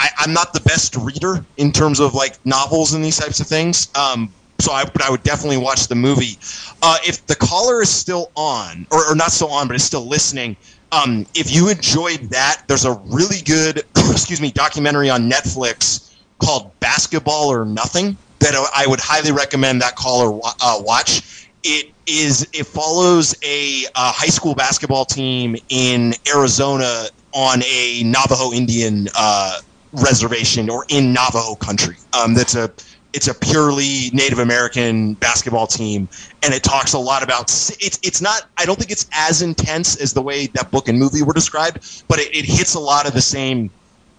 [0.00, 3.46] I, I'm not the best reader in terms of like novels and these types of
[3.46, 3.88] things.
[3.96, 6.38] Um, so I, but I would definitely watch the movie.
[6.82, 10.06] Uh, if the caller is still on, or, or not still on, but is still
[10.06, 10.56] listening,
[10.94, 16.78] um, if you enjoyed that, there's a really good, excuse me, documentary on Netflix called
[16.80, 21.48] Basketball or Nothing that I would highly recommend that caller uh, watch.
[21.62, 28.52] It is it follows a uh, high school basketball team in Arizona on a Navajo
[28.52, 29.60] Indian uh,
[29.92, 31.96] reservation or in Navajo country.
[32.12, 32.70] Um, that's a
[33.14, 36.08] it's a purely Native American basketball team,
[36.42, 37.42] and it talks a lot about.
[37.42, 38.42] It's it's not.
[38.58, 42.02] I don't think it's as intense as the way that book and movie were described,
[42.08, 43.70] but it, it hits a lot of the same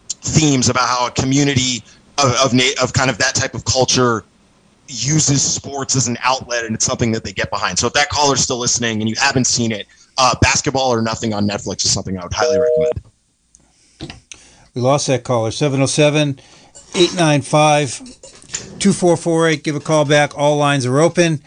[0.07, 1.83] themes about how a community
[2.17, 4.23] of of, of kind of that type of culture
[4.87, 7.77] uses sports as an outlet, and it's something that they get behind.
[7.77, 11.33] So if that caller's still listening and you haven't seen it, uh, Basketball or Nothing
[11.33, 13.01] on Netflix is something I would highly recommend.
[14.73, 15.51] We lost that caller.
[15.51, 16.39] 707
[16.95, 18.24] 895
[18.79, 19.63] 2448.
[19.63, 20.37] Give a call back.
[20.37, 21.41] All lines are open.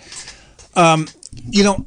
[0.75, 1.09] Um,
[1.51, 1.85] you know,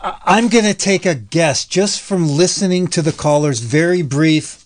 [0.00, 3.60] I'm going to take a guess just from listening to the callers.
[3.60, 4.64] Very brief,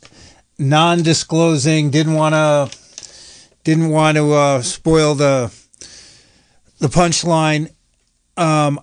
[0.59, 2.79] non disclosing, didn't want to.
[3.65, 5.55] Didn't want to uh, spoil the
[6.81, 7.71] the punchline.
[8.37, 8.81] Um,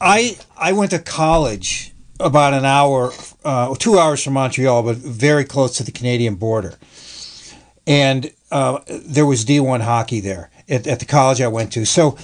[0.00, 3.12] I I went to college about an hour,
[3.44, 6.78] uh, two hours from Montreal, but very close to the Canadian border.
[7.86, 11.84] And uh, there was D1 hockey there at, at the college I went to.
[11.84, 12.18] So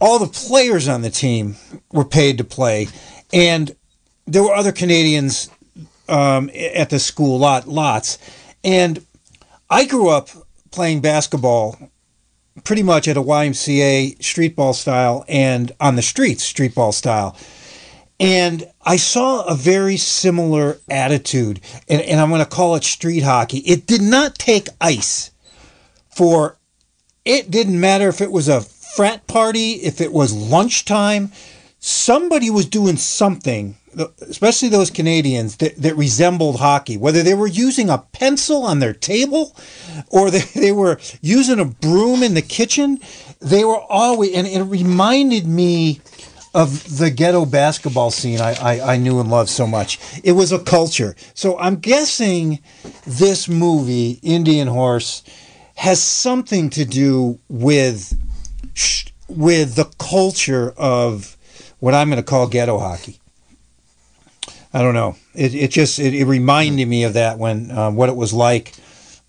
[0.00, 1.56] all the players on the team
[1.92, 2.88] were paid to play,
[3.32, 3.74] and
[4.26, 5.50] there were other Canadians
[6.08, 8.18] um, at the school, lot lots.
[8.64, 9.04] And
[9.68, 10.28] I grew up
[10.70, 11.76] playing basketball
[12.64, 17.36] pretty much at a YMCA street ball style and on the streets street ball style.
[18.20, 23.22] And I saw a very similar attitude, and, and I'm going to call it street
[23.22, 23.58] hockey.
[23.58, 25.30] It did not take ice
[26.10, 26.58] for,
[27.24, 31.32] it didn't matter if it was a frat party, if it was lunchtime,
[31.78, 33.76] somebody was doing something,
[34.20, 36.98] especially those Canadians, that, that resembled hockey.
[36.98, 39.56] Whether they were using a pencil on their table
[40.10, 43.00] or they, they were using a broom in the kitchen,
[43.40, 46.02] they were always, and it reminded me
[46.52, 49.98] of the ghetto basketball scene I, I, I knew and loved so much.
[50.24, 51.14] It was a culture.
[51.34, 52.60] So I'm guessing
[53.06, 55.22] this movie, Indian Horse,
[55.76, 58.16] has something to do with
[59.28, 61.36] with the culture of
[61.78, 63.20] what I'm going to call ghetto hockey.
[64.72, 65.16] I don't know.
[65.34, 68.74] It, it just it, it reminded me of that when um, what it was like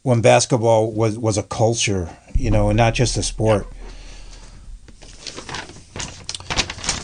[0.03, 3.67] when basketball was was a culture, you know, and not just a sport.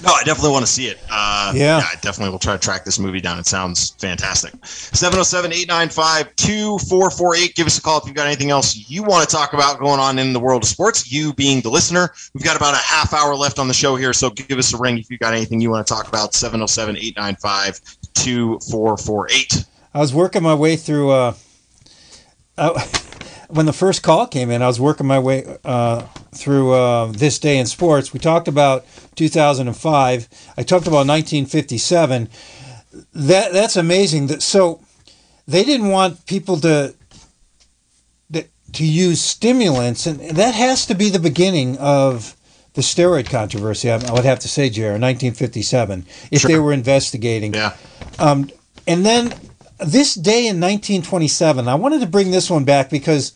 [0.07, 0.99] No, I definitely want to see it.
[1.11, 1.81] Uh, Yeah.
[1.83, 3.37] I definitely will try to track this movie down.
[3.39, 4.53] It sounds fantastic.
[4.65, 7.55] 707 895 2448.
[7.55, 9.99] Give us a call if you've got anything else you want to talk about going
[9.99, 11.11] on in the world of sports.
[11.11, 12.13] You being the listener.
[12.33, 14.77] We've got about a half hour left on the show here, so give us a
[14.77, 16.33] ring if you've got anything you want to talk about.
[16.33, 17.81] 707 895
[18.13, 19.65] 2448.
[19.93, 21.09] I was working my way through.
[21.09, 21.33] Uh,
[22.57, 22.81] uh,
[23.47, 26.01] when the first call came in, I was working my way uh,
[26.35, 28.13] through uh, this day in sports.
[28.13, 30.27] We talked about 2005.
[30.57, 32.29] I talked about 1957.
[33.13, 34.27] That that's amazing.
[34.27, 34.81] That so
[35.47, 36.95] they didn't want people to
[38.29, 42.35] that to use stimulants, and that has to be the beginning of
[42.73, 43.89] the steroid controversy.
[43.89, 47.53] I, would have to say, Jared, 1957, if they were investigating.
[47.53, 47.75] Yeah.
[48.19, 48.49] Um,
[48.87, 49.33] and then
[49.79, 53.33] this day in 1927, I wanted to bring this one back because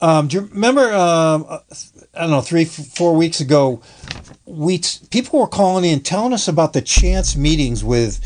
[0.00, 0.92] um, do you remember?
[0.94, 1.46] Um,
[2.14, 3.82] I don't know, three, four weeks ago,
[4.44, 8.20] we people were calling in telling us about the chance meetings with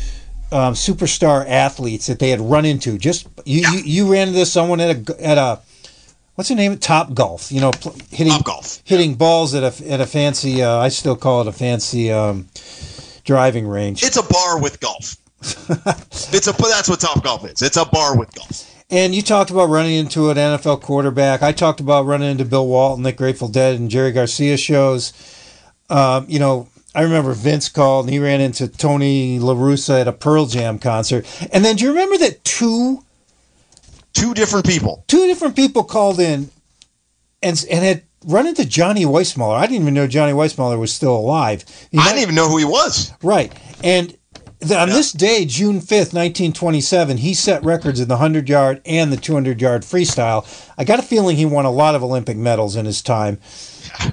[0.51, 2.97] um, superstar athletes that they had run into.
[2.97, 5.59] Just you, you, you ran into someone at a at a
[6.35, 6.77] what's the name?
[6.77, 7.51] Top golf.
[7.51, 7.71] You know,
[8.09, 8.81] hitting Top golf.
[8.83, 10.61] hitting balls at a at a fancy.
[10.61, 12.47] Uh, I still call it a fancy um,
[13.23, 14.03] driving range.
[14.03, 15.15] It's a bar with golf.
[15.41, 17.61] It's a that's what top golf is.
[17.61, 18.67] It's a bar with golf.
[18.89, 21.41] And you talked about running into an NFL quarterback.
[21.41, 25.13] I talked about running into Bill Walton at Grateful Dead and Jerry Garcia shows.
[25.89, 30.07] Um, you know, I remember Vince called and he ran into Tony La Russa at
[30.09, 31.25] a Pearl Jam concert.
[31.53, 33.03] And then do you remember that two
[34.13, 35.05] Two different people.
[35.07, 36.49] two different people called in
[37.41, 39.55] and and had run into Johnny Weissmuller.
[39.55, 41.63] I didn't even know Johnny Weissmuller was still alive.
[41.91, 43.13] He I might- didn't even know who he was.
[43.23, 43.53] Right.
[43.85, 44.15] And
[44.69, 49.17] on this day, June 5th, 1927, he set records in the 100 yard and the
[49.17, 50.45] 200 yard freestyle.
[50.77, 53.39] I got a feeling he won a lot of Olympic medals in his time.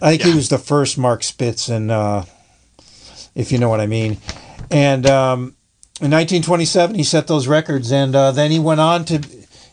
[0.01, 2.25] I think he was the first Mark Spitz, and uh,
[3.35, 4.19] if you know what I mean.
[4.71, 5.57] And um,
[6.01, 9.23] in 1927, he set those records, and uh, then he went on to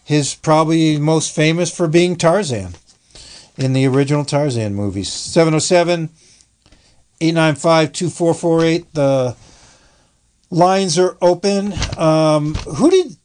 [0.04, 2.76] his probably most famous for being Tarzan
[3.58, 5.12] in the original Tarzan movies.
[5.12, 6.10] 707
[7.22, 8.94] 895 2448.
[8.94, 9.36] The
[10.50, 11.74] lines are open.
[11.98, 13.16] Um, who did.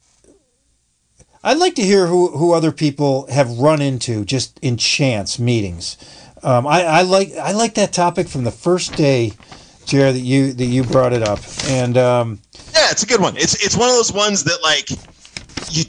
[1.43, 5.97] I'd like to hear who, who other people have run into just in chance meetings.
[6.43, 9.33] Um, I, I like I like that topic from the first day,
[9.87, 11.39] Jared, that you that you brought it up.
[11.65, 12.41] And um,
[12.75, 13.37] Yeah, it's a good one.
[13.37, 14.91] It's it's one of those ones that like
[15.75, 15.85] you.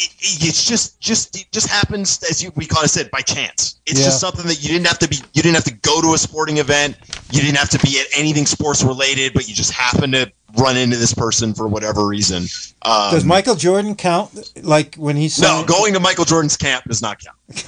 [0.00, 3.80] It, it's just just it just happens as you we kind of said by chance.
[3.86, 4.06] It's Yeah.
[4.06, 5.16] just something that you didn't have to be.
[5.34, 6.96] You didn't have to go to a sporting event.
[7.32, 10.76] You didn't have to be at anything sports related, but you just happened to run
[10.76, 12.44] into this person for whatever reason.
[12.82, 14.52] Um, does Michael Jordan count?
[14.62, 17.64] Like when he no, going to Michael Jordan's camp does not count.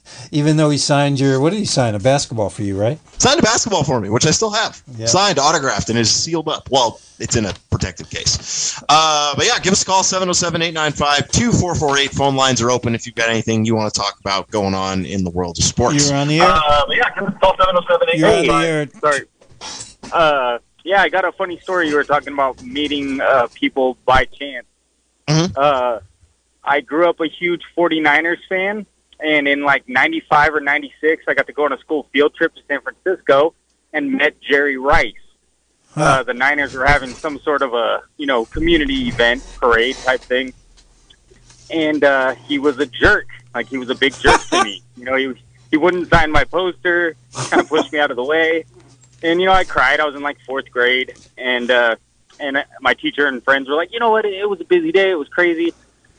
[0.30, 2.98] even though he signed your what did he sign a basketball for you, right?
[3.18, 4.82] Signed a basketball for me, which I still have.
[4.96, 5.06] Yeah.
[5.06, 6.68] Signed, autographed, and is sealed up.
[6.70, 8.82] Well, it's in a protective case.
[8.88, 12.10] Uh, but yeah, give us a call 707 895 2448.
[12.10, 15.04] Phone lines are open if you've got anything you want to talk about going on
[15.04, 16.08] in the world of sports.
[16.08, 16.48] You're on the air.
[16.48, 18.88] Uh, but yeah, give us a call 707 You're on the air.
[19.00, 19.20] Sorry.
[20.12, 21.88] Uh, yeah, I got a funny story.
[21.88, 24.66] You were talking about meeting uh, people by chance.
[25.26, 25.52] Mhm.
[25.56, 26.00] Uh,
[26.62, 28.86] I grew up a huge 49ers fan,
[29.20, 32.54] and in like 95 or 96, I got to go on a school field trip
[32.54, 33.54] to San Francisco
[33.92, 35.14] and met Jerry Rice.
[35.96, 40.20] Uh, the Niners were having some sort of a, you know, community event, parade type
[40.20, 40.52] thing.
[41.70, 43.26] And uh, he was a jerk.
[43.54, 44.82] Like, he was a big jerk to me.
[44.96, 45.34] You know, he,
[45.70, 47.16] he wouldn't sign my poster,
[47.50, 48.64] kind of pushed me out of the way.
[49.22, 50.00] And, you know, I cried.
[50.00, 51.14] I was in, like, fourth grade.
[51.38, 51.96] And, uh,
[52.38, 54.24] and my teacher and friends were like, you know what?
[54.24, 55.10] It, was a busy day.
[55.10, 55.72] It was crazy.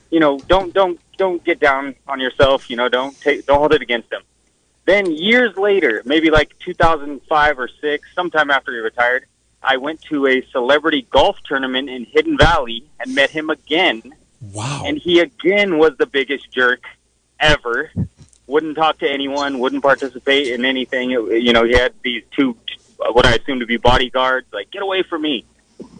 [0.09, 2.69] You know, don't, don't, don't get down on yourself.
[2.69, 4.21] You know, don't take, don't hold it against him.
[4.85, 9.25] Then years later, maybe like 2005 or six, sometime after he retired,
[9.61, 14.15] I went to a celebrity golf tournament in Hidden Valley and met him again.
[14.53, 14.83] Wow.
[14.85, 16.83] And he again was the biggest jerk
[17.39, 17.91] ever.
[18.45, 21.09] Wouldn't talk to anyone, wouldn't participate in anything.
[21.09, 22.55] You know, he had these two,
[22.97, 25.45] what I assume to be bodyguards, like, get away from me.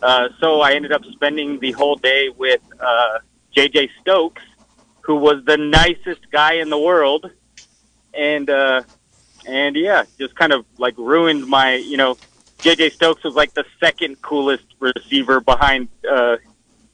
[0.01, 3.19] Uh, so I ended up spending the whole day with uh,
[3.55, 4.41] JJ Stokes,
[5.01, 7.29] who was the nicest guy in the world.
[8.13, 8.81] And, uh,
[9.47, 12.17] and yeah, just kind of like ruined my, you know,
[12.59, 16.37] JJ Stokes was like the second coolest receiver behind uh,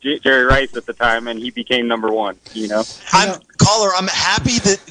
[0.02, 2.38] Jerry Rice at the time, and he became number one.
[2.54, 2.84] You know,
[3.14, 3.92] I'm caller.
[3.96, 4.86] I'm happy that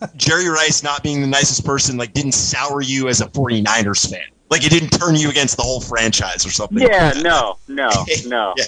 [0.00, 4.10] that Jerry Rice not being the nicest person like didn't sour you as a 49ers
[4.10, 4.20] fan.
[4.50, 6.78] Like it didn't turn you against the whole franchise or something.
[6.78, 7.90] Yeah, no, no,
[8.26, 8.54] no.
[8.56, 8.64] Yeah.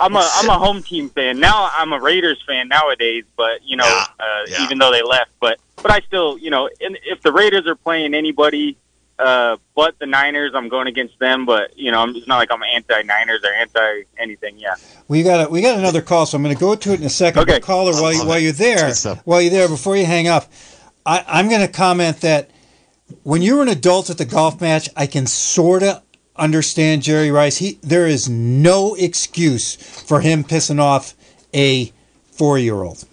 [0.00, 1.70] I'm a I'm a home team fan now.
[1.72, 4.64] I'm a Raiders fan nowadays, but you know, Yeah, uh, yeah.
[4.64, 7.74] even though they left, but but I still, you know, and if the Raiders are
[7.76, 8.76] playing anybody
[9.18, 11.44] uh, but the Niners, I'm going against them.
[11.44, 14.58] But you know, I'm, it's not like I'm anti Niners or anti anything.
[14.58, 14.76] Yeah.
[15.08, 17.06] We got a, we got another call, so I'm going to go to it in
[17.06, 17.42] a second.
[17.42, 17.54] Okay.
[17.54, 18.92] But caller, while you, while you're there,
[19.24, 20.50] while you're there, before you hang up,
[21.04, 22.50] I, I'm going to comment that
[23.22, 26.02] when you're an adult at the golf match, I can sort of
[26.36, 27.56] understand Jerry Rice.
[27.58, 31.14] He there is no excuse for him pissing off
[31.54, 31.92] a
[32.32, 33.04] four year old.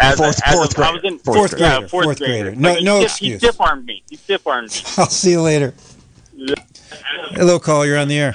[0.00, 1.22] As, Fourth- as fourth a, I was in grader.
[1.24, 2.42] Fourth yeah, grader, fourth, fourth grader.
[2.50, 2.56] grader.
[2.60, 3.40] No- Like, he no stiff, excuse.
[3.40, 4.02] He stiff armed me.
[4.10, 4.76] He stiff armed me.
[4.98, 5.74] I'll see you later.
[7.36, 7.86] Hello, call.
[7.86, 8.34] You're on the air.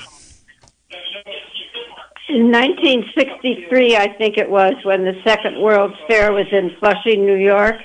[2.30, 7.36] In 1963, I think it was, when the Second World Fair was in Flushing, New
[7.36, 7.76] York.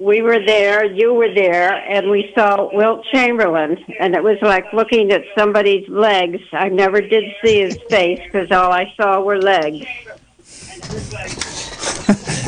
[0.00, 4.72] We were there, you were there, and we saw Wilt Chamberlain, and it was like
[4.72, 6.40] looking at somebody's legs.
[6.52, 9.86] I never did see his face because all I saw were legs.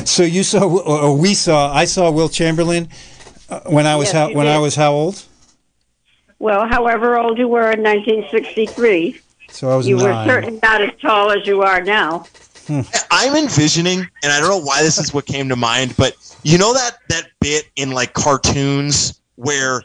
[0.04, 2.88] So you saw, or we saw, I saw Wilt Chamberlain
[3.48, 5.24] uh, when I was Yes, how when I was how old?
[6.38, 10.90] Well, however old you were in 1963, So I was you were certainly not as
[11.00, 12.26] tall as you are now.
[13.10, 16.58] I'm envisioning, and I don't know why this is what came to mind, but you
[16.58, 19.82] know that that bit in like cartoons where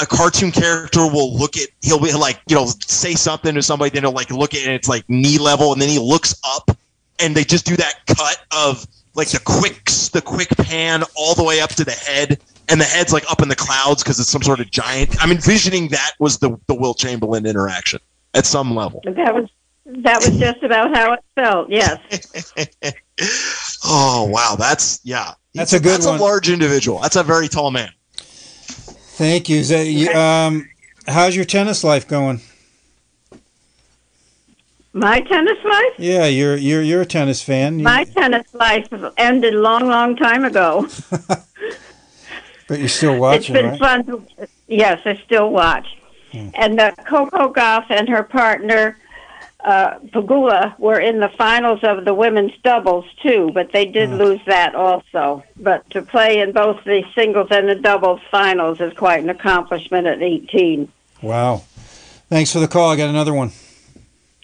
[0.00, 3.90] a cartoon character will look at he'll be like you know say something to somebody,
[3.90, 6.34] then he'll like look at it, and it's like knee level, and then he looks
[6.46, 6.70] up,
[7.18, 11.44] and they just do that cut of like the quick the quick pan all the
[11.44, 14.28] way up to the head, and the head's like up in the clouds because it's
[14.28, 15.20] some sort of giant.
[15.22, 18.00] I'm envisioning that was the the Wilt Chamberlain interaction
[18.34, 19.02] at some level.
[19.04, 19.48] That was
[19.88, 21.70] that was just about how it felt.
[21.70, 21.98] Yes.
[23.84, 25.32] Oh wow, that's yeah.
[25.54, 26.20] That's a good That's one.
[26.20, 27.00] a large individual.
[27.00, 27.90] That's a very tall man.
[28.12, 29.56] Thank you.
[29.58, 30.68] Is that, um,
[31.06, 32.40] how's your tennis life going?
[34.92, 35.92] My tennis life?
[35.98, 38.86] Yeah, you're you're you're a tennis fan, You- My tennis life
[39.16, 40.86] ended a long, long time ago.
[42.68, 43.78] but you're still it's watching, been right?
[43.78, 44.04] fun.
[44.06, 44.22] To,
[44.66, 45.86] yes, I still watch.
[46.32, 48.97] And uh, Coco Gauff and her partner
[49.68, 54.40] uh, Pegula were in the finals of the women's doubles too, but they did lose
[54.46, 55.44] that also.
[55.58, 60.06] But to play in both the singles and the doubles finals is quite an accomplishment
[60.06, 60.90] at 18.
[61.20, 61.64] Wow.
[62.30, 62.88] Thanks for the call.
[62.88, 63.52] I got another one.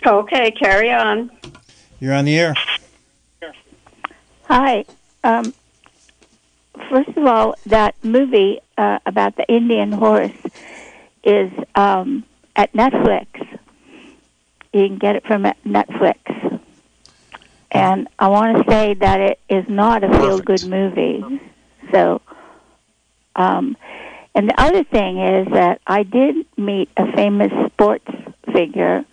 [0.05, 1.31] Okay, carry on.
[2.01, 2.55] You're on the air.
[4.43, 4.85] Hi.
[5.23, 5.55] Um,
[6.91, 10.37] first of all, that movie uh, about the Indian horse
[11.23, 12.25] is um,
[12.57, 13.54] at Netflix.
[14.75, 16.61] You can get it from Netflix.
[17.71, 21.41] And I want to say that it is not a feel good movie.
[21.93, 22.21] So,
[23.37, 23.77] um,
[24.35, 28.11] and the other thing is that I did meet a famous sports
[28.53, 29.05] figure,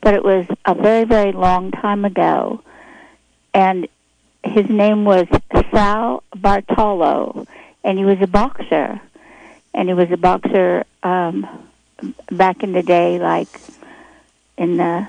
[0.00, 2.62] but it was a very, very long time ago.
[3.52, 3.88] And
[4.44, 5.26] his name was
[5.72, 7.48] Sal Bartolo,
[7.82, 9.00] and he was a boxer.
[9.72, 11.48] And he was a boxer um,
[12.30, 13.48] back in the day, like
[14.56, 15.06] in the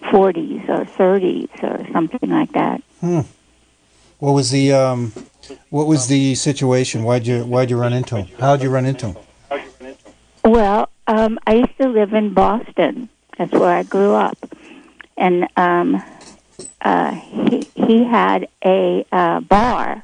[0.00, 2.82] 40s or 30s or something like that.
[3.00, 3.20] Hmm.
[4.18, 5.12] What was the um,
[5.70, 7.04] what was the situation?
[7.04, 8.28] Why'd you why'd you run into him?
[8.40, 9.16] How'd you run into him?
[10.44, 13.08] Well, um, I used to live in Boston.
[13.36, 14.36] That's where I grew up,
[15.16, 16.02] and um,
[16.80, 20.02] uh, he he had a uh, bar,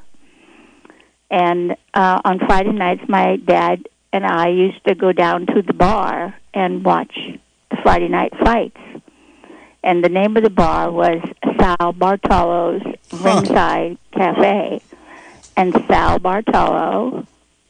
[1.29, 5.73] and uh, on Friday nights, my dad and I used to go down to the
[5.73, 7.19] bar and watch
[7.83, 8.81] Friday night fights.
[9.83, 11.21] And the name of the bar was
[11.59, 14.81] Sal Bartolo's Ringside Cafe,
[15.57, 17.27] and Sal Bartolo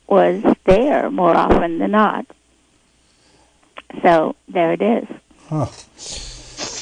[0.07, 2.27] was there more often than not.
[4.03, 5.09] So there it is.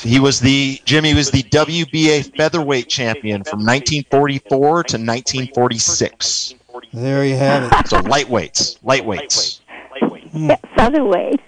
[0.02, 6.54] He was the Jimmy was the WBA featherweight champion from 1944 to 1946.
[6.92, 7.88] There you have it.
[7.88, 9.60] So lightweights, lightweights.
[10.34, 11.40] Yeah, featherweight.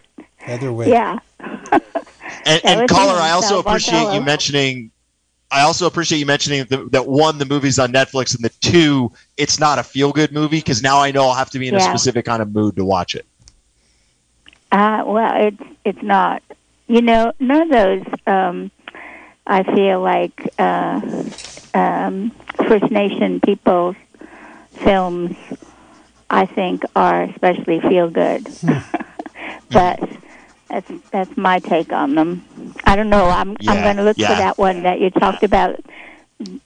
[0.46, 0.88] Featherweight.
[0.88, 1.18] Yeah.
[2.46, 4.90] And, and caller, I also Sal appreciate you mentioning.
[5.50, 9.12] I also appreciate you mentioning the, that one, the movie's on Netflix, and the two,
[9.36, 11.74] it's not a feel good movie because now I know I'll have to be in
[11.74, 13.24] a specific kind of mood to watch it.
[14.72, 16.42] Uh, well, it's it's not.
[16.86, 18.14] You know, none of those.
[18.26, 18.70] Um,
[19.46, 21.00] I feel like uh,
[21.72, 22.30] um,
[22.68, 23.96] First Nation people's
[24.72, 25.36] films.
[26.30, 28.48] I think are especially feel good,
[29.70, 30.00] but
[30.74, 32.44] that's that's my take on them.
[32.84, 33.28] I don't know.
[33.28, 34.28] I'm I'm going to look yeah.
[34.28, 35.78] for that one that you talked about,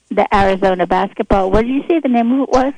[0.09, 1.51] the Arizona basketball.
[1.51, 2.73] What did you say the name of it was?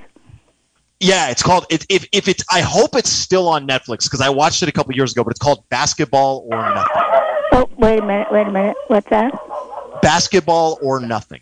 [0.99, 1.65] Yeah, it's called.
[1.69, 4.71] It, if if it's, I hope it's still on Netflix because I watched it a
[4.71, 5.23] couple years ago.
[5.23, 7.01] But it's called Basketball or Nothing.
[7.53, 8.77] Oh, wait a minute, wait a minute.
[8.88, 9.34] What's that?
[10.01, 11.41] Basketball or Nothing.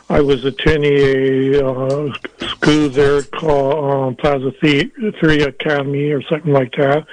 [0.09, 2.13] I was attending a uh,
[2.49, 7.05] school there called um, Plaza The- Three Academy or something like that.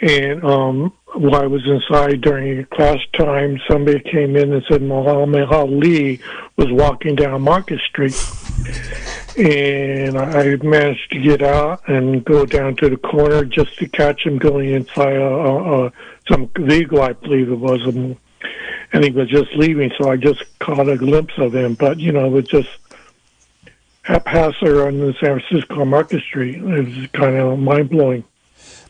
[0.00, 5.48] And um, while I was inside during class time, somebody came in and said Muhammad
[5.50, 6.20] Ali
[6.56, 8.14] was walking down Market Street.
[9.36, 14.24] And I managed to get out and go down to the corner just to catch
[14.24, 15.90] him going inside uh, uh, uh,
[16.28, 17.84] some vehicle, I believe it was.
[17.86, 18.16] Um,
[18.92, 21.74] and he was just leaving, so I just caught a glimpse of him.
[21.74, 22.68] But, you know, it was just
[24.02, 26.56] haphazard on the San Francisco Market Street.
[26.56, 28.24] It was kind of mind blowing.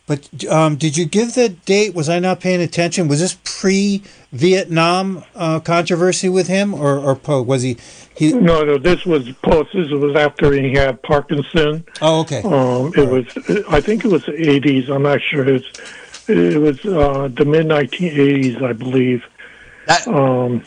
[0.09, 1.94] But um, did you give the date?
[1.94, 3.09] Was I not paying attention?
[3.09, 7.42] Was this pre-Vietnam uh, controversy with him, or, or po?
[7.42, 7.76] Was he?
[8.14, 8.32] He?
[8.32, 9.74] No, no, this was post.
[9.74, 11.84] This was after he had Parkinson.
[12.00, 12.40] Oh, okay.
[12.42, 13.26] Um, it was,
[13.68, 14.88] I think it was the 80s.
[14.88, 15.46] I'm not sure.
[15.46, 15.68] It's,
[16.26, 19.22] it was uh, the mid 1980s, I believe.
[20.06, 20.64] um,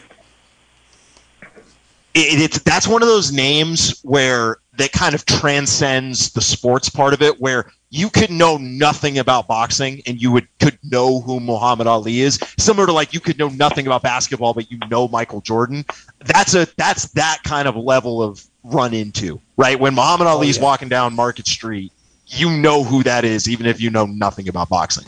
[2.14, 7.14] it, it's that's one of those names where that kind of transcends the sports part
[7.14, 11.40] of it where you could know nothing about boxing and you would could know who
[11.40, 15.08] Muhammad Ali is similar to like you could know nothing about basketball but you know
[15.08, 15.86] Michael Jordan
[16.20, 20.60] that's a that's that kind of level of run into right when Muhammad oh, Ali's
[20.60, 21.92] walking down Market Street
[22.28, 25.06] you know who that is even if you know nothing about boxing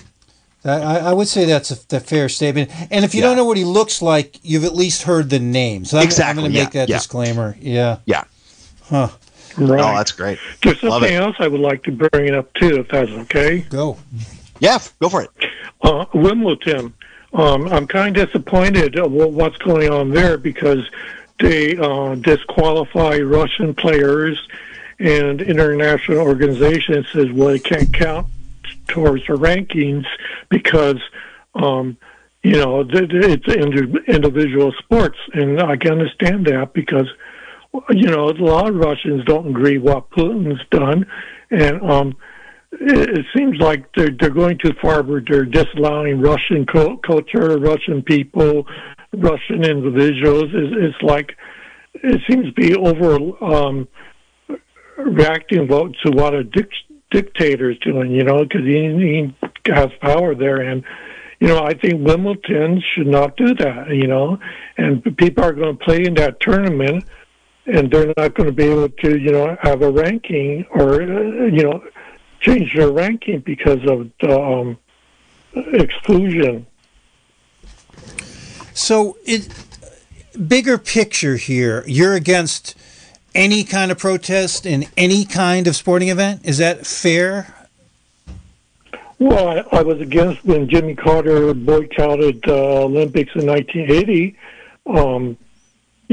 [0.66, 2.72] I, I would say that's a, a fair statement.
[2.90, 5.84] And if you don't know what he looks like, you've at least heard the name.
[5.84, 6.96] So I'm, Exactly, I'm going to yeah, make that yeah.
[6.96, 7.58] disclaimer.
[7.60, 7.98] Yeah.
[8.06, 8.24] yeah
[8.84, 9.10] Huh.
[9.58, 9.80] Right.
[9.80, 12.88] oh that's great There's something else I would like to bring it up too, if
[12.90, 13.60] that's okay.
[13.70, 13.98] Go.
[14.60, 15.30] Yeah, go for it.
[15.82, 16.94] Uh, Wimbledon.
[17.34, 20.88] Um, I'm kind of disappointed of what's going on there because
[21.40, 24.40] they uh, disqualify Russian players,
[25.00, 28.28] and international organizations says, well, it can't count
[28.88, 30.06] towards the rankings
[30.50, 31.00] because.
[31.56, 31.98] Um,
[32.44, 33.48] you know, th- th- it's
[34.06, 37.08] individual sports, and I can understand that because
[37.90, 41.06] you know, a lot of Russians don't agree what Putin's done,
[41.50, 42.16] and um,
[42.72, 45.02] it, it seems like they're they're going too far.
[45.02, 48.68] Where they're disallowing Russian co- culture, Russian people,
[49.14, 50.46] Russian individuals.
[50.54, 51.36] It's, it's like
[51.96, 53.88] it seems to be over um,
[54.98, 56.70] reacting to what a dic-
[57.10, 58.12] dictator's doing.
[58.12, 59.34] You know, because he,
[59.66, 60.84] he has power there, and
[61.40, 63.90] you know, I think Wimbledon should not do that.
[63.90, 64.38] You know,
[64.78, 67.04] and people are going to play in that tournament
[67.66, 71.46] and they're not going to be able to, you know, have a ranking or, uh,
[71.46, 71.84] you know,
[72.40, 74.78] change their ranking because of the um,
[75.54, 76.66] exclusion.
[78.74, 79.48] So it
[80.48, 81.84] bigger picture here.
[81.88, 82.76] You're against
[83.36, 86.42] any kind of protest in any kind of sporting event.
[86.44, 87.54] Is that fair?
[89.20, 94.36] Well, I, I was against when Jimmy Carter boycotted the Olympics in 1980.
[94.86, 95.38] Um,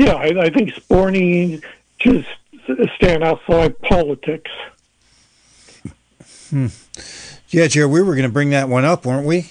[0.04, 1.62] yeah, I, I think sporting
[1.98, 2.28] just
[2.96, 4.50] stand outside politics.
[6.50, 6.66] Hmm.
[7.50, 9.50] Yeah, Jared, we were going to bring that one up, weren't we?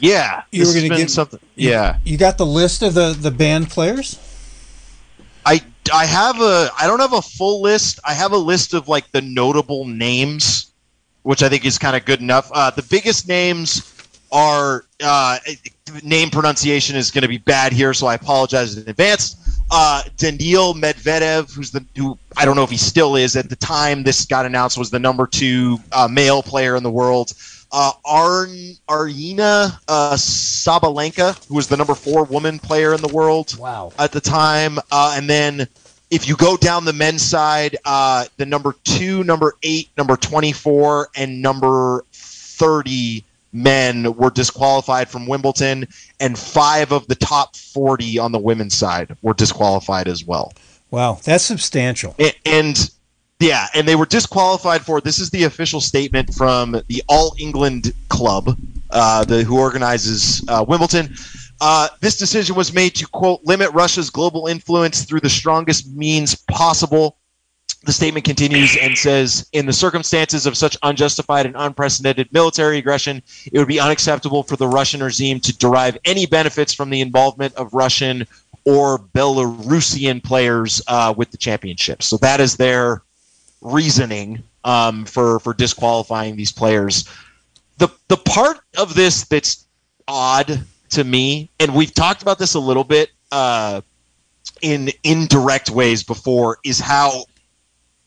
[0.00, 2.94] yeah You were going to been give something you- yeah You got the list of
[2.94, 4.18] the the band players?
[5.46, 5.62] I
[5.92, 8.00] I have a I don't have a full list.
[8.04, 10.72] I have a list of like the notable names,
[11.22, 12.50] which I think is kind of good enough.
[12.52, 13.82] Uh, the biggest names
[14.32, 15.38] are uh,
[16.02, 19.36] name pronunciation is going to be bad here, so I apologize in advance.
[19.70, 23.56] Uh, Daniil Medvedev, who's the who I don't know if he still is at the
[23.56, 27.32] time this got announced was the number two uh, male player in the world.
[27.74, 28.50] Uh, Arn
[28.88, 33.92] Aryna uh, Sabalenka, who was the number four woman player in the world wow.
[33.98, 34.78] at the time.
[34.90, 35.66] Uh, and then
[36.10, 41.08] if you go down the men's side, uh, the number two, number eight, number 24,
[41.16, 45.86] and number 30 men were disqualified from Wimbledon,
[46.20, 50.52] and five of the top 40 on the women's side were disqualified as well.
[50.90, 52.14] Wow, that's substantial.
[52.18, 52.90] And, and
[53.40, 57.92] yeah, and they were disqualified for this is the official statement from the All England
[58.08, 58.56] Club,
[58.90, 61.14] uh, the who organizes uh, Wimbledon.
[61.60, 66.34] Uh, this decision was made to quote limit Russia's global influence through the strongest means
[66.34, 67.16] possible.
[67.84, 73.22] The statement continues and says, in the circumstances of such unjustified and unprecedented military aggression,
[73.50, 77.54] it would be unacceptable for the Russian regime to derive any benefits from the involvement
[77.54, 78.24] of Russian
[78.64, 82.04] or Belarusian players uh, with the championship.
[82.04, 83.02] So that is their
[83.60, 87.08] reasoning um, for for disqualifying these players.
[87.78, 89.66] The the part of this that's
[90.06, 93.80] odd to me, and we've talked about this a little bit uh,
[94.60, 97.24] in indirect ways before, is how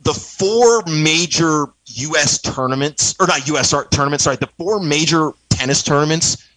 [0.02, 2.41] the four major U.S.
[2.41, 3.74] tournaments, or not U.S.
[3.91, 6.48] tournaments, sorry, the four major tennis tournaments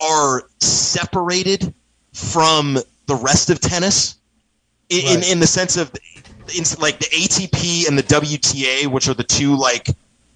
[0.00, 1.74] are separated
[2.12, 4.16] from the rest of tennis
[4.88, 5.16] in, right.
[5.16, 5.92] in, in, the sense of
[6.54, 9.88] in, like the ATP and the WTA, which are the two like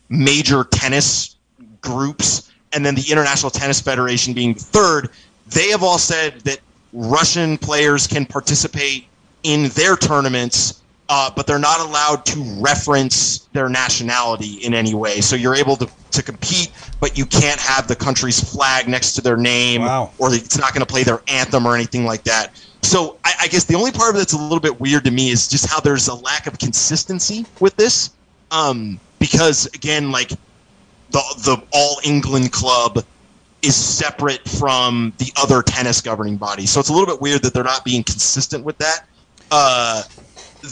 [0.09, 1.37] major tennis
[1.81, 5.11] groups, and then the International Tennis Federation being the third.
[5.49, 6.61] They have all said that
[6.93, 9.07] Russian players can participate
[9.43, 10.81] in their tournaments
[11.17, 15.21] uh, but they're not allowed to reference their nationality in any way.
[15.21, 19.21] So you're able to, to compete, but you can't have the country's flag next to
[19.21, 20.11] their name, wow.
[20.19, 22.61] or it's not going to play their anthem or anything like that.
[22.83, 25.13] So I, I, guess the only part of it that's a little bit weird to
[25.13, 28.11] me is just how there's a lack of consistency with this.
[28.51, 33.05] Um, because again, like the the All England Club
[33.63, 37.55] is separate from the other tennis governing body, so it's a little bit weird that
[37.55, 39.07] they're not being consistent with that.
[39.53, 40.03] Uh,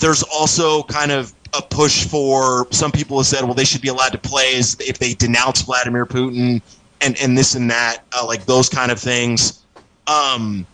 [0.01, 3.89] there's also kind of a push for some people have said, well, they should be
[3.89, 6.63] allowed to play if they denounce Vladimir Putin
[7.01, 9.65] and, and this and that, uh, like those kind of things.
[10.07, 10.67] Um,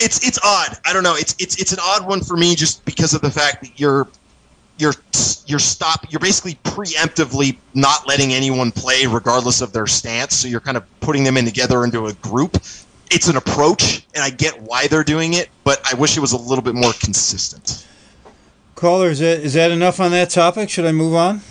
[0.00, 0.78] it's it's odd.
[0.86, 1.14] I don't know.
[1.14, 4.08] It's it's it's an odd one for me just because of the fact that you're
[4.78, 4.94] you're
[5.44, 10.34] you're stop you're basically preemptively not letting anyone play regardless of their stance.
[10.34, 12.56] So you're kind of putting them in together into a group
[13.10, 16.32] it's an approach, and I get why they're doing it, but I wish it was
[16.32, 17.86] a little bit more consistent.
[18.74, 20.70] Caller, is that is that enough on that topic?
[20.70, 21.42] Should I move on?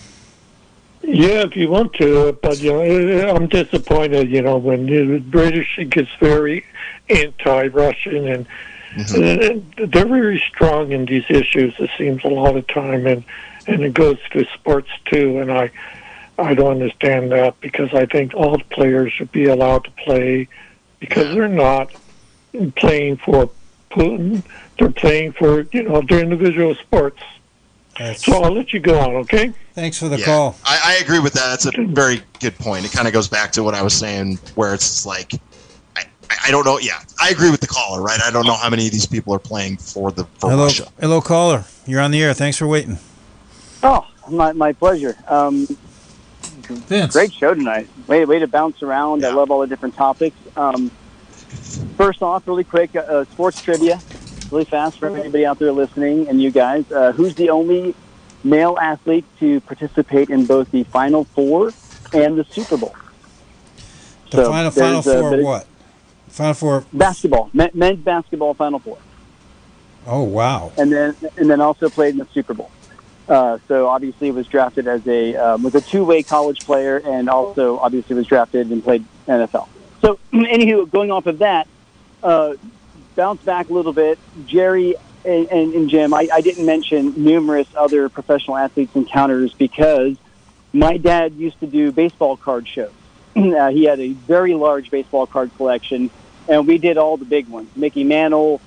[1.02, 4.30] Yeah, if you want to, but you know, I'm disappointed.
[4.30, 6.66] You know, when the British gets very
[7.10, 8.48] anti-Russian, and,
[8.96, 9.78] mm-hmm.
[9.78, 11.74] and they're very strong in these issues.
[11.80, 13.24] It seems a lot of time, and
[13.68, 15.40] and it goes to sports too.
[15.40, 15.72] And I
[16.38, 20.48] I don't understand that because I think all the players should be allowed to play
[21.00, 21.92] because they're not
[22.76, 23.50] playing for
[23.92, 24.44] Putin.
[24.78, 27.22] They're playing for you know their individual sports.
[27.98, 29.52] That's, so I'll let you go on, okay?
[29.74, 30.56] Thanks for the yeah, call.
[30.64, 31.50] I, I, agree with that.
[31.50, 32.86] That's a very good point.
[32.86, 35.34] It kind of goes back to what I was saying, where it's like,
[35.98, 36.06] I,
[36.46, 36.80] I don't know.
[36.80, 38.22] Yeah, I agree with the caller, right?
[38.22, 40.88] I don't know how many of these people are playing for the for hello, Russia.
[41.02, 41.66] Hello, caller.
[41.86, 42.34] You're on the air.
[42.34, 42.98] Thanks for waiting.
[43.84, 45.18] Oh, my, my pleasure.
[45.28, 45.68] Um,
[46.78, 47.14] Vince.
[47.14, 47.88] Great show tonight.
[48.08, 49.22] Way way to bounce around.
[49.22, 49.30] Yeah.
[49.30, 50.36] I love all the different topics.
[50.56, 50.90] Um,
[51.98, 54.00] first off, really quick, uh, sports trivia,
[54.52, 56.90] really fast for anybody out there listening and you guys.
[56.92, 57.96] Uh, who's the only
[58.44, 61.74] male athlete to participate in both the Final Four
[62.14, 62.96] and the Super Bowl?
[64.32, 65.68] The so Final Final Four what?
[66.28, 68.98] Final Four basketball, men's basketball Final Four.
[70.06, 70.72] Oh wow!
[70.78, 72.72] And then and then also played in the Super Bowl.
[73.30, 77.30] Uh, so obviously was drafted as a um, was a two way college player and
[77.30, 79.68] also obviously was drafted and played NFL.
[80.02, 81.68] So anywho, going off of that,
[82.24, 82.56] uh,
[83.16, 84.18] bounce back a little bit.
[84.48, 90.18] Jerry and, and, and Jim, I, I didn't mention numerous other professional athletes encounters because
[90.74, 92.92] my dad used to do baseball card shows.
[93.36, 96.10] uh, he had a very large baseball card collection,
[96.48, 98.60] and we did all the big ones: Mickey Mantle,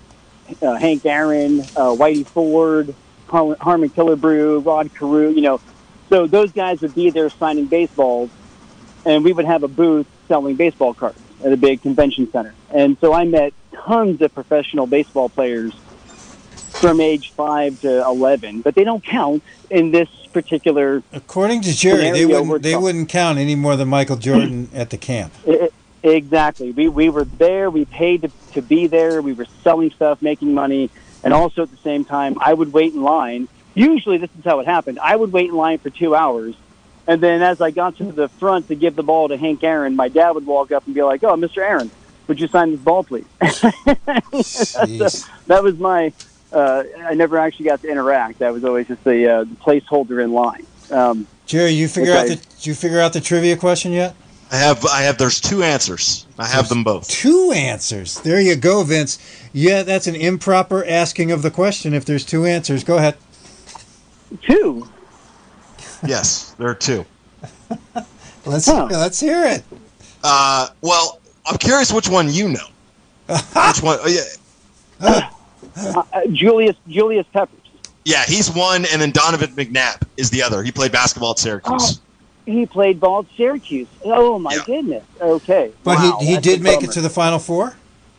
[0.60, 2.94] uh, Hank Aaron, uh, Whitey Ford,
[3.32, 5.60] Harmon Killebrew, Rod Carew, you know.
[6.10, 8.30] So those guys would be there signing baseballs,
[9.06, 12.54] and we would have a booth selling baseball cards at a big convention center.
[12.70, 15.72] And so I met tons of professional baseball players
[16.72, 22.10] from age 5 to 11, but they don't count in this particular According to Jerry,
[22.10, 25.32] they wouldn't they wouldn't count any more than Michael Jordan at the camp.
[25.46, 25.72] It,
[26.02, 26.72] exactly.
[26.72, 30.54] We we were there, we paid to, to be there, we were selling stuff, making
[30.54, 30.90] money
[31.22, 33.48] and also at the same time, I would wait in line.
[33.74, 34.98] Usually, this is how it happened.
[34.98, 36.54] I would wait in line for two hours.
[37.06, 39.96] And then as I got to the front to give the ball to Hank Aaron,
[39.96, 41.58] my dad would walk up and be like, Oh, Mr.
[41.58, 41.90] Aaron,
[42.28, 43.24] would you sign this ball, please?
[44.46, 44.84] so
[45.46, 46.12] that was my,
[46.52, 48.42] uh, I never actually got to interact.
[48.42, 50.66] I was always just the, uh, placeholder in line.
[50.90, 54.14] Um, Jerry, you figure out I, the, did you figure out the trivia question yet?
[54.52, 56.26] I have I have there's two answers.
[56.38, 57.08] I have them both.
[57.08, 58.20] Two answers.
[58.20, 59.18] There you go, Vince.
[59.52, 61.92] Yeah, that's an improper asking of the question.
[61.94, 63.16] If there's two answers, go ahead.
[64.40, 64.88] Two.
[66.06, 67.04] Yes, there are two.
[68.44, 69.62] Let's let's hear it.
[70.24, 72.66] Uh, well, I'm curious which one you know.
[73.28, 73.98] which one?
[74.02, 74.20] Oh, yeah,
[75.00, 77.60] Uh, uh, Julius Julius Peppers.
[78.04, 80.64] yeah, he's one, and then Donovan McNabb is the other.
[80.64, 82.00] He played basketball at Syracuse.
[82.44, 83.86] He played ball at Syracuse.
[84.04, 85.04] Oh my goodness.
[85.20, 85.70] Okay.
[85.84, 87.76] But Wow, he he did a make it to the final four.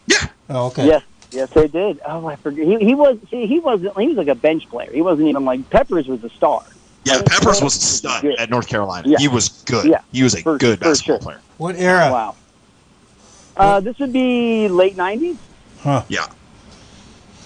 [0.08, 0.28] Yeah.
[0.50, 0.86] Oh, okay.
[0.88, 1.04] Yes,
[1.34, 2.00] yes, they did.
[2.06, 2.66] Oh, I forget.
[2.66, 3.98] He, he was see, he wasn't.
[3.98, 4.92] He was like a bench player.
[4.92, 6.64] He wasn't even like Peppers was a star.
[7.06, 9.08] Yeah, Peppers was a stud at North Carolina.
[9.08, 9.18] Yeah.
[9.18, 9.86] He was good.
[9.86, 11.24] Yeah, he was a for- good basketball sure.
[11.24, 11.42] player.
[11.58, 12.10] What era?
[12.12, 12.36] Wow.
[13.58, 15.38] Uh, this would be late '90s.
[15.80, 16.04] Huh.
[16.08, 16.28] Yeah.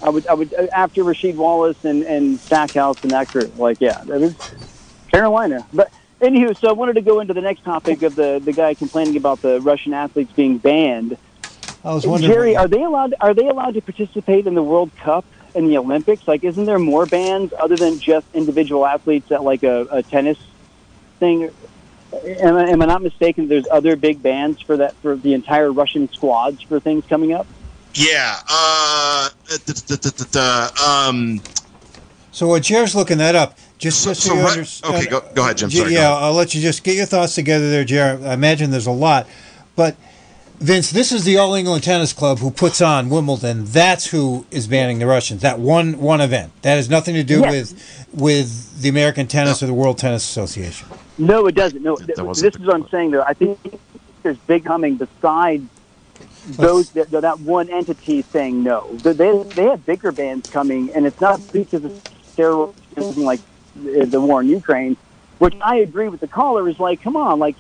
[0.02, 3.52] I would, I would uh, after Rasheed Wallace and and Stackhouse and that crew.
[3.58, 4.36] Like, yeah, that was
[5.12, 5.66] Carolina.
[5.74, 8.76] But anywho, so I wanted to go into the next topic of the the guy
[8.76, 11.18] complaining about the Russian athletes being banned.
[11.88, 12.32] I was wondering.
[12.32, 13.16] Jerry, are they allowed?
[13.22, 15.24] Are they allowed to participate in the World Cup
[15.56, 16.28] and the Olympics?
[16.28, 20.38] Like, isn't there more bans other than just individual athletes at like a, a tennis
[21.20, 21.50] thing?
[22.14, 23.48] Am I, am I not mistaken?
[23.48, 27.48] There's other big bans for that for the entire Russian squads for things coming up.
[27.94, 28.38] Yeah.
[28.50, 31.42] Uh, da- da- da- da- da, um.
[32.32, 34.96] So while Jer's looking that up, just just so, so you Ru- understand.
[34.96, 35.72] okay, go- go ahead, Jim.
[35.72, 36.24] Sorry, yeah, ahead.
[36.24, 38.20] I'll let you just get your thoughts together there, Jer.
[38.24, 39.26] I imagine there's a lot,
[39.78, 39.96] but
[40.60, 43.66] Vince, this is the All England Tennis Club who puts on Wimbledon.
[43.66, 45.42] That's who is banning the Russians.
[45.44, 46.52] That one one event.
[46.64, 47.52] That has nothing to do Yes.
[47.52, 50.88] with with the American Tennis or the World Tennis Association.
[51.20, 51.84] No, it doesn't.
[51.84, 53.12] No, th- wasn't this is what I'm saying.
[53.12, 53.60] Though I think
[54.24, 55.64] there's big coming besides
[56.50, 58.88] those that, that one entity saying no.
[58.94, 61.92] They they they have bigger bands coming, and it's not because of
[62.36, 63.42] steroids or like
[63.76, 64.98] the, the war in Ukraine.
[65.38, 67.56] Which I agree with the caller is like, come on, like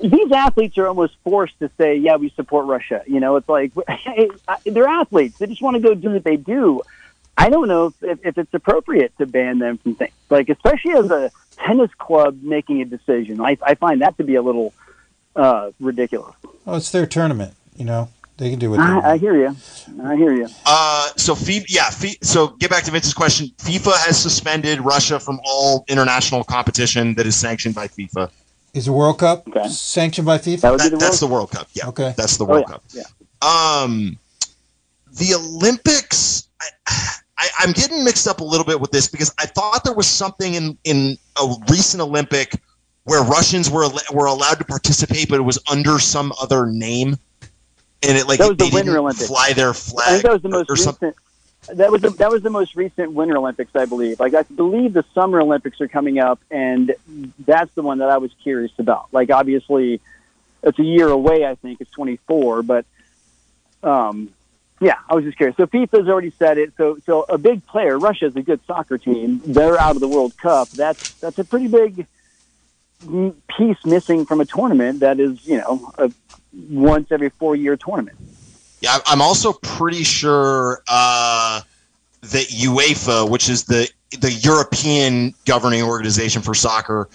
[0.00, 3.02] these athletes are almost forced to say, yeah, we support Russia.
[3.06, 3.72] You know, it's like
[4.64, 6.82] they're athletes; they just want to go do what they do.
[7.38, 10.92] I don't know if, if, if it's appropriate to ban them from things like, especially
[10.92, 13.40] as a tennis club making a decision.
[13.40, 14.72] I, I find that to be a little
[15.34, 16.34] uh, ridiculous.
[16.66, 17.54] Oh, it's their tournament.
[17.76, 19.04] You know, they can do what they want.
[19.04, 19.56] I, I hear you.
[20.02, 20.48] I hear you.
[20.64, 21.90] Uh, so FIFA, yeah.
[21.90, 23.48] Fi- so get back to Vince's question.
[23.58, 28.30] FIFA has suspended Russia from all international competition that is sanctioned by FIFA.
[28.76, 30.76] Is the World Cup sanctioned by FIFA?
[30.76, 31.66] That- that's the World Cup.
[31.72, 31.88] Yeah.
[31.88, 32.12] Okay.
[32.16, 32.84] That's the Oh, World yeah, Cup.
[32.92, 33.82] Yeah.
[33.82, 34.18] Um,
[35.14, 36.48] the Olympics.
[36.60, 36.66] I,
[37.38, 40.06] I, I'm getting mixed up a little bit with this because I thought there was
[40.06, 42.52] something in in a recent Olympic
[43.04, 47.16] where Russians were were allowed to participate, but it was under some other name,
[48.02, 49.26] and it like That was the they Winter didn't Olympics.
[49.28, 50.08] fly their I flag.
[50.08, 51.16] think that was the most or some- recent.
[51.74, 54.20] That was the, that was the most recent Winter Olympics, I believe.
[54.20, 56.94] Like I believe the Summer Olympics are coming up, and
[57.44, 59.08] that's the one that I was curious about.
[59.12, 60.00] Like obviously,
[60.62, 61.44] it's a year away.
[61.44, 62.86] I think it's 24, but
[63.82, 64.30] um,
[64.80, 65.56] yeah, I was just curious.
[65.56, 66.74] So FIFA's already said it.
[66.76, 69.40] So so a big player, Russia's a good soccer team.
[69.44, 70.68] They're out of the World Cup.
[70.70, 72.06] That's that's a pretty big
[73.56, 76.12] piece missing from a tournament that is you know a
[76.52, 78.16] once every four year tournament.
[78.80, 81.60] Yeah, I- I'm also pretty sure uh,
[82.22, 83.88] that UEFA, which is the
[84.20, 87.08] the European governing organization for soccer,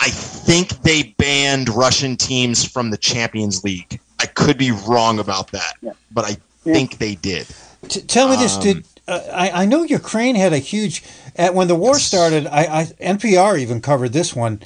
[0.00, 4.00] I think they banned Russian teams from the Champions League.
[4.20, 5.74] I could be wrong about that,
[6.10, 7.46] but I think they did.
[7.88, 11.02] T- tell me this: Um, Did uh, I, I know Ukraine had a huge
[11.36, 12.46] at when the war started?
[12.46, 12.84] I, I
[13.14, 14.62] NPR even covered this one.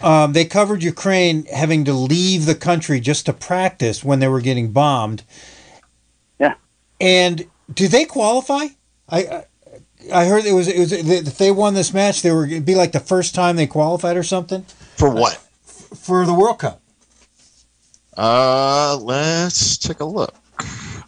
[0.00, 4.40] Um, they covered Ukraine having to leave the country just to practice when they were
[4.40, 5.22] getting bombed.
[7.02, 7.08] Yeah.
[7.08, 8.66] And do they qualify?
[9.08, 9.44] I I,
[10.12, 12.74] I heard it was it was if they won this match, they were it'd be
[12.74, 14.62] like the first time they qualified or something
[14.96, 15.34] For what?
[15.96, 16.80] for the World Cup.
[18.16, 20.34] Uh, let's take a look.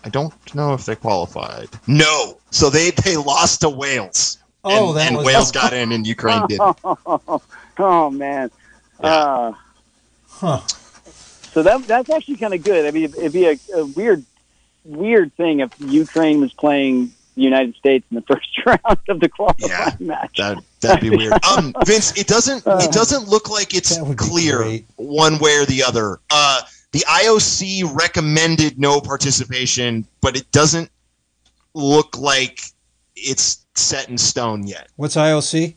[0.04, 1.68] I don't know if they qualified.
[1.86, 4.38] No, so they they lost to Wales.
[4.64, 6.60] Oh, and, that and was- Wales got in, and Ukraine did.
[7.78, 8.50] oh man.
[9.00, 9.52] Uh,
[10.36, 10.60] Huh.
[11.52, 12.86] so that that's actually kind of good.
[12.86, 14.24] I mean, it'd be a, a weird,
[14.84, 19.28] weird thing if Ukraine was playing the United States in the first round of the
[19.28, 20.36] qualifying match.
[20.36, 21.32] That that'd be weird.
[21.56, 26.20] Um, Vince, it doesn't it doesn't look like it's clear one way or the other.
[26.30, 26.62] Uh,
[26.92, 30.90] the IOC recommended no participation, but it doesn't
[31.74, 32.60] look like
[33.16, 34.88] it's set in stone yet.
[34.96, 35.74] What's IOC?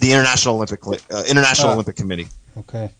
[0.00, 1.74] The International Olympic uh, International Oh.
[1.74, 2.26] Olympic Committee.
[2.58, 2.90] Okay.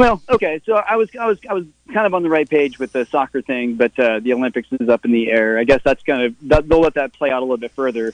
[0.00, 0.62] Well, okay.
[0.64, 3.04] So I was I was I was kind of on the right page with the
[3.04, 5.58] soccer thing, but uh, the Olympics is up in the air.
[5.58, 8.10] I guess that's kind of that, they'll let that play out a little bit further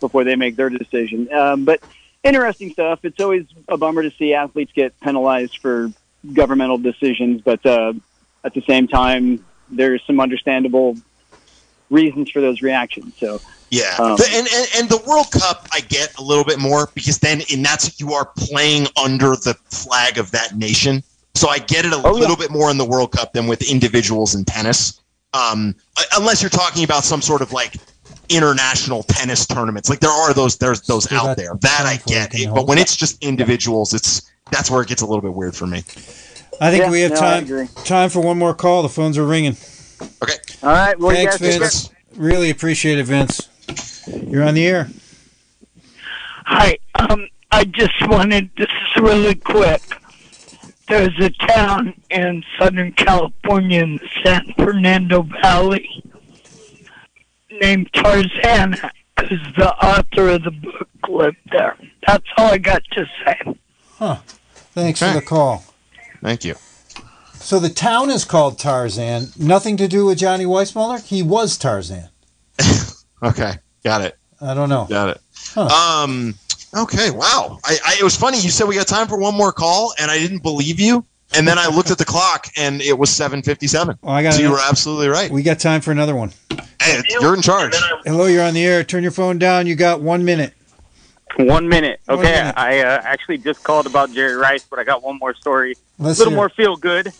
[0.00, 1.32] before they make their decision.
[1.32, 1.80] Um, but
[2.24, 3.04] interesting stuff.
[3.04, 5.92] It's always a bummer to see athletes get penalized for
[6.32, 7.92] governmental decisions, but uh,
[8.42, 10.96] at the same time, there's some understandable
[11.88, 13.14] reasons for those reactions.
[13.16, 16.58] So Yeah, Um, The- and, and and the World Cup I get a little bit
[16.58, 21.04] more because then in that's you are playing under the flag of that nation,
[21.38, 22.20] so I get it a Oh, yeah.
[22.20, 25.00] little bit more in the World Cup than with individuals in tennis.
[25.34, 25.74] Um,
[26.16, 27.74] unless you're talking about some sort of like
[28.28, 31.96] international tennis tournaments, like there are those there's those Still out got there that I
[31.96, 35.02] time for it, get, it, but when it's just individuals, it's that's where it gets
[35.02, 35.78] a little bit weird for me.
[36.60, 38.82] I think Yeah, we have no, time time for one more call.
[38.82, 39.56] The phones are ringing.
[40.22, 41.60] Okay, all right, well, Thanks, guys take care.
[41.60, 41.90] Vince.
[42.16, 43.48] Really appreciate it, Vince.
[44.26, 44.88] You're on the air.
[46.46, 46.78] Hi.
[46.98, 49.82] Um, I just wanted, this is really quick.
[50.88, 56.02] There's a town in Southern California in the San Fernando Valley
[57.50, 61.76] named Tarzana because the author of the book lived there.
[62.06, 63.38] That's all I got to say.
[63.98, 64.16] Huh.
[64.74, 65.12] Thanks Okay.
[65.12, 65.64] for the call.
[66.22, 66.54] thank you.
[67.34, 69.28] So the town is called Tarzan.
[69.38, 71.04] Nothing to do with Johnny Weissmuller.
[71.04, 72.08] He was Tarzan.
[73.20, 74.16] Okay, got it.
[74.40, 74.86] I don't know.
[74.88, 75.20] Got it.
[75.52, 75.66] Huh.
[76.04, 76.36] Um.
[76.76, 77.10] Okay.
[77.10, 77.58] Wow.
[77.64, 77.96] I, I.
[77.98, 78.38] It was funny.
[78.38, 81.04] You said we got time for one more call, and I didn't believe you.
[81.36, 83.98] And then I looked at the clock, and it was seven fifty-seven.
[84.02, 84.34] Oh, I got.
[84.34, 85.30] So you were absolutely right.
[85.30, 86.32] We got time for another one.
[86.80, 87.74] Hey, you're in charge.
[88.04, 88.82] Hello, you're on the air.
[88.84, 89.66] Turn your phone down.
[89.66, 90.54] You got one minute.
[91.36, 92.00] One minute.
[92.06, 92.54] One Okay, minute.
[92.56, 95.72] I uh, actually just called about Jerry Rice, but I got one more story.
[95.98, 97.12] A Let's little more feel good.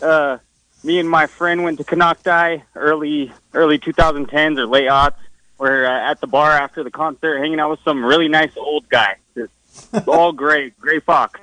[0.00, 0.38] Uh,
[0.82, 5.14] me and my friend went to Konocti early early 2010s or late aughts.
[5.58, 8.88] We're uh, at the bar after the concert, hanging out with some really nice old
[8.88, 9.52] guy, Just
[10.08, 11.40] all gray, gray fox.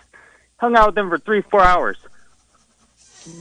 [0.58, 1.98] Hung out with him for three, four hours.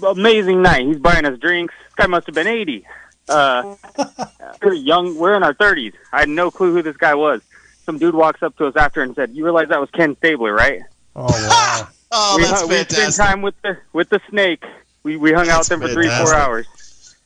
[0.07, 0.87] Amazing night.
[0.87, 1.75] He's buying us drinks.
[1.87, 2.87] This guy must have been 80.
[3.29, 3.77] Uh,
[4.63, 5.17] we're young.
[5.17, 5.95] We're in our 30s.
[6.13, 7.43] I had no clue who this guy was.
[7.85, 10.53] Some dude walks up to us after and said, "You realize that was Ken Stabler,
[10.55, 10.81] right?"
[11.17, 11.89] Oh wow.
[12.13, 14.65] Oh, we, that's hung- we spent time with the with the snake.
[15.05, 16.67] We we hung out That's with him for three four hours.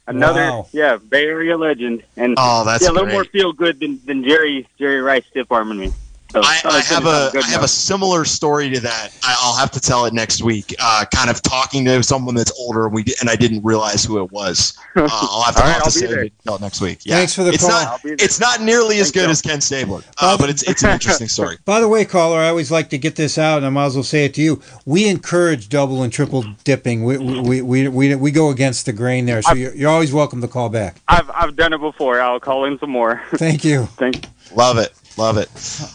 [0.06, 0.66] Another Wow.
[0.72, 3.14] yeah Bay Area legend and Oh, that's yeah a little great.
[3.14, 5.92] more feel good than, than Jerry Jerry Rice stiff arming me.
[6.34, 9.10] So, I, I have finish on a have a similar story to that.
[9.22, 10.74] I, I'll have to tell it next week.
[10.80, 14.22] Uh, kind of talking to someone that's older, and we and I didn't realize who
[14.22, 14.76] it was.
[14.96, 16.22] Uh, I'll have to, All right, I'll have I'll to be say there.
[16.24, 17.00] it next week.
[17.04, 17.16] Yeah.
[17.16, 17.70] Thanks for the it's call.
[17.70, 18.16] Not, I'll be there.
[18.20, 19.30] it's not nearly as Thanks, good Joe.
[19.30, 21.58] as Ken Stabler, uh, but it's it's an interesting story.
[21.64, 23.94] By the way, caller, I always like to get this out, and I might as
[23.96, 24.62] well say it to you.
[24.86, 27.02] We encourage double and triple dipping.
[27.02, 30.40] We we we we, we go against the grain there, so you're, you're always welcome
[30.42, 31.00] to call back.
[31.08, 32.20] I've I've done it before.
[32.20, 33.20] I'll call in some more.
[33.32, 33.86] Thank you.
[33.96, 34.20] Thanks.
[34.54, 34.92] Love it.
[35.16, 35.48] Love it.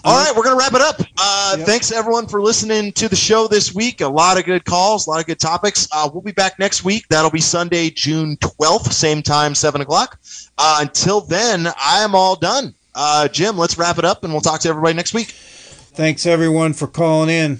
[0.05, 1.01] All right, we're going to wrap it up.
[1.17, 1.65] Uh, Yep.
[1.67, 4.01] Thanks, everyone, for listening to the show this week.
[4.01, 5.88] A lot of good calls, a lot of good topics.
[5.91, 7.07] Uh, we'll be back next week.
[7.09, 10.20] That'll be Sunday, June 12th, same time, 7 o'clock.
[10.59, 12.76] Uh, until then, I am all done.
[12.93, 15.30] Uh, Jim, let's wrap it up, and we'll talk to everybody next week.
[15.32, 17.59] Thanks everyone for calling in.